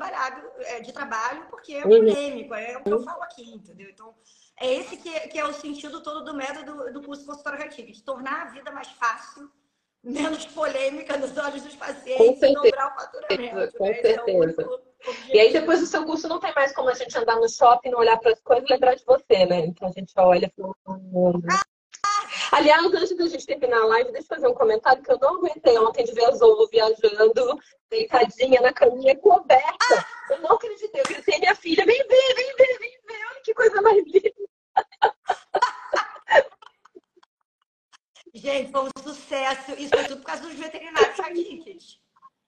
[0.65, 1.99] é, de trabalho, porque é uhum.
[1.99, 3.91] polêmico, é o que eu falo aqui, entendeu?
[3.91, 4.15] Então,
[4.61, 8.43] é esse que, que é o sentido todo do método do, curso consultório de tornar
[8.43, 9.51] a vida mais fácil,
[10.03, 13.79] menos polêmica nos olhos dos pacientes e dobrar o faturamento.
[13.79, 13.91] Com né?
[13.91, 14.63] É certeza.
[14.63, 17.49] É e aí depois do seu curso não tem mais como a gente andar no
[17.49, 19.67] shopping, olhar para as coisas e lembrar de você, né?
[19.67, 20.75] Então a gente olha para o
[22.53, 25.37] Aliás, antes da gente terminar a live, deixa eu fazer um comentário que eu não
[25.37, 30.07] aguentei ontem de ver a Zolo viajando, deitadinha na caminha coberta.
[30.29, 31.01] Eu não acreditei.
[31.01, 33.27] Eu gritei, minha filha, vem ver, vem ver, vem ver.
[33.31, 34.33] Olha que coisa mais linda.
[38.35, 39.73] Gente, foi um sucesso.
[39.79, 42.03] Isso foi tudo por causa dos veterinários chatiques.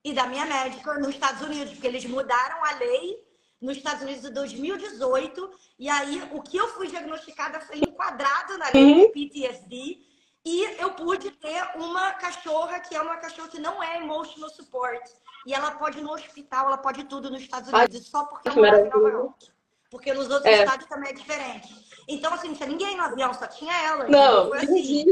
[0.04, 3.23] E da minha médica nos Estados Unidos, porque eles mudaram a lei
[3.64, 5.50] nos Estados Unidos em 2018.
[5.78, 9.12] E aí, o que eu fui diagnosticada foi enquadrado na lei uhum.
[9.12, 9.98] PTSD.
[10.46, 15.02] E eu pude ter uma cachorra que é uma cachorra que não é emotional support.
[15.46, 18.48] E ela pode ir no hospital, ela pode tudo nos Estados Unidos, Ai, só porque
[18.48, 19.54] ela mora em Nova York.
[19.90, 20.64] Porque nos outros é.
[20.64, 21.68] estados também é diferente.
[22.08, 24.08] Então, assim, não tinha ninguém no avião, só tinha ela.
[24.08, 25.04] Não, foi assim.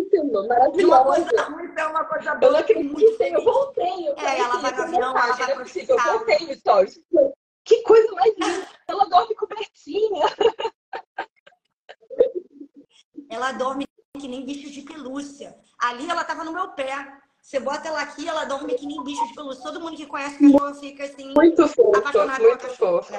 [0.49, 0.77] maravilhosa.
[0.77, 2.49] De uma coisa ruim pra uma coisa boa.
[2.49, 4.09] Eu não acreditei, eu voltei.
[4.09, 5.97] Eu é, ela vai no avião, ela vai pro hospital.
[5.97, 7.01] Eu voltei stories.
[7.65, 8.69] Que coisa mais linda!
[8.89, 10.27] Ela dorme cobertinha.
[13.31, 13.87] Ela dorme
[14.19, 15.57] que nem bicho de pelúcia.
[15.79, 16.93] Ali ela tava no meu pé.
[17.53, 19.63] Você bota ela aqui, ela dorme que nem bicho de pelúcia.
[19.63, 21.35] Todo mundo que conhece cachorro fica assim.
[21.35, 23.13] Muito apaixonado muito fofo.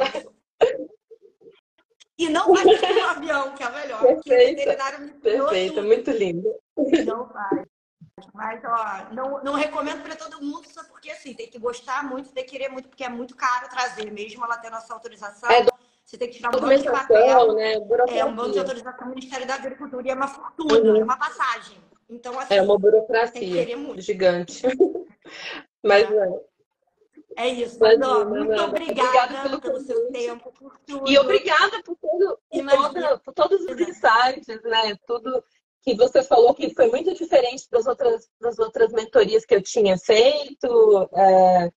[2.18, 4.02] E não vai no avião, que é melhor.
[4.02, 6.52] Perfeito, perfeito muito lindo.
[7.06, 7.64] Não vai.
[8.34, 12.32] Mas, ó, não, não recomendo para todo mundo, só porque, assim, tem que gostar muito,
[12.32, 15.48] tem que querer muito, porque é muito caro trazer, mesmo ela tendo essa autorização.
[15.52, 15.64] É,
[16.04, 17.54] você tem que tirar um monte de papel.
[17.54, 17.74] Né?
[18.10, 21.02] É um monte de autorização do Ministério da Agricultura e é uma fortuna, uhum.
[21.02, 21.78] é uma passagem.
[22.14, 24.62] Então, assim, é uma burocracia gigante.
[25.84, 26.54] Mas, é.
[27.36, 31.10] É isso, muito obrigada, obrigada pelo, pelo seu tempo, por tudo.
[31.10, 34.96] E obrigada por, todo, toda, por todos os insights, né?
[35.08, 35.44] Tudo
[35.82, 39.98] que você falou que foi muito diferente das outras, das outras mentorias que eu tinha
[39.98, 41.10] feito.
[41.16, 41.72] É,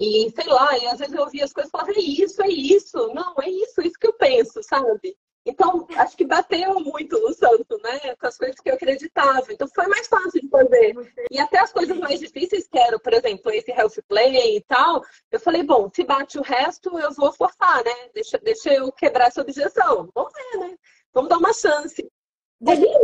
[0.00, 2.48] e sei lá, e às vezes eu ouvia as coisas e falava, é isso, é
[2.48, 5.14] isso, não, é isso, é isso que eu penso, sabe?
[5.44, 8.14] Então, acho que bateu muito no santo, né?
[8.16, 9.52] Com as coisas que eu acreditava.
[9.52, 10.94] Então, foi mais fácil de fazer.
[11.30, 15.02] E até as coisas mais difíceis, que eram, por exemplo, esse health play e tal,
[15.30, 18.10] eu falei, bom, se bate o resto, eu vou forçar, né?
[18.14, 20.08] Deixa, deixa eu quebrar essa objeção.
[20.14, 20.76] Vamos ver, né?
[21.12, 22.08] Vamos dar uma chance.
[22.60, 23.02] Deixa eu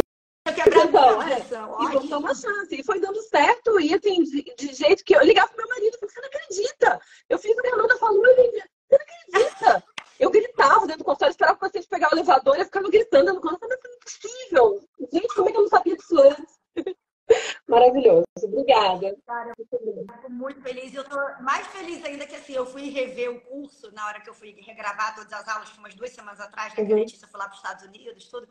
[0.54, 2.74] quebrar então, é, e vamos dar uma chance.
[2.74, 3.80] E foi dando certo.
[3.80, 7.00] E assim, de, de jeito que eu ligava pro meu marido e você não acredita?
[7.28, 9.84] Eu fiz o que a Nanda falou, Olivia, você não acredita?
[10.18, 13.34] Eu gritava dentro do consultório, esperava o paciente pegar o elevador e eu ficava gritando
[13.34, 13.78] no consultório.
[13.82, 14.88] Mas é impossível.
[15.12, 16.58] Gente, como é que eu não sabia disso antes?
[17.68, 18.24] Maravilhoso.
[18.42, 19.16] Obrigada.
[19.26, 20.94] Cara, eu fico muito feliz.
[20.94, 24.30] Eu tô mais feliz ainda que assim, eu fui rever o curso na hora que
[24.30, 26.82] eu fui regravar todas as aulas, umas duas semanas atrás, né?
[26.82, 26.86] Uhum.
[26.86, 28.48] Que a Letícia foi lá para os Estados Unidos, tudo.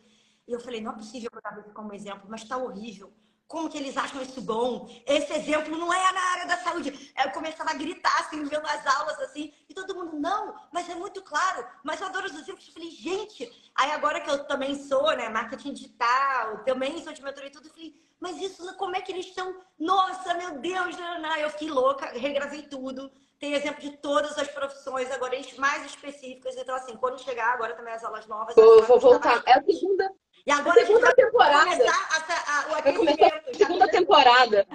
[0.47, 3.11] E eu falei, não é possível eu dar isso como exemplo, mas está horrível
[3.48, 4.89] como que eles acham isso bom?
[5.06, 7.14] Esse exemplo não é na área da saúde.
[7.24, 10.95] Eu começava a gritar, assim, vendo as aulas, assim, e todo mundo, não, mas é
[10.95, 12.68] muito claro, mas eu adoro os exemplos.
[12.68, 17.24] Eu falei, gente, aí agora que eu também sou, né, marketing digital, também sou de
[17.24, 19.56] mentoria e tudo, eu falei, mas isso, como é que eles estão?
[19.80, 21.36] Nossa, meu Deus, não, não.
[21.38, 23.12] eu fiquei louca, regravei tudo.
[23.39, 26.56] Tem exemplo de todas as profissões, agora mais específicas.
[26.56, 28.56] Então, assim, quando chegar agora também as aulas novas.
[28.56, 29.43] Vou, vou voltar.
[29.45, 30.12] É a segunda,
[30.48, 31.66] e agora segunda temporada.
[31.66, 34.66] Vai começar a, a, o a segunda temporada.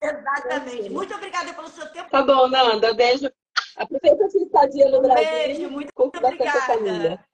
[0.00, 0.88] Exatamente.
[0.90, 2.08] Muito obrigada pelo seu tempo.
[2.08, 2.94] Tá bom, Nanda.
[2.94, 3.28] Beijo.
[3.76, 5.24] Aproveita a sua estadia no Brasil.
[5.24, 7.24] Beijo, muito, muito obrigada.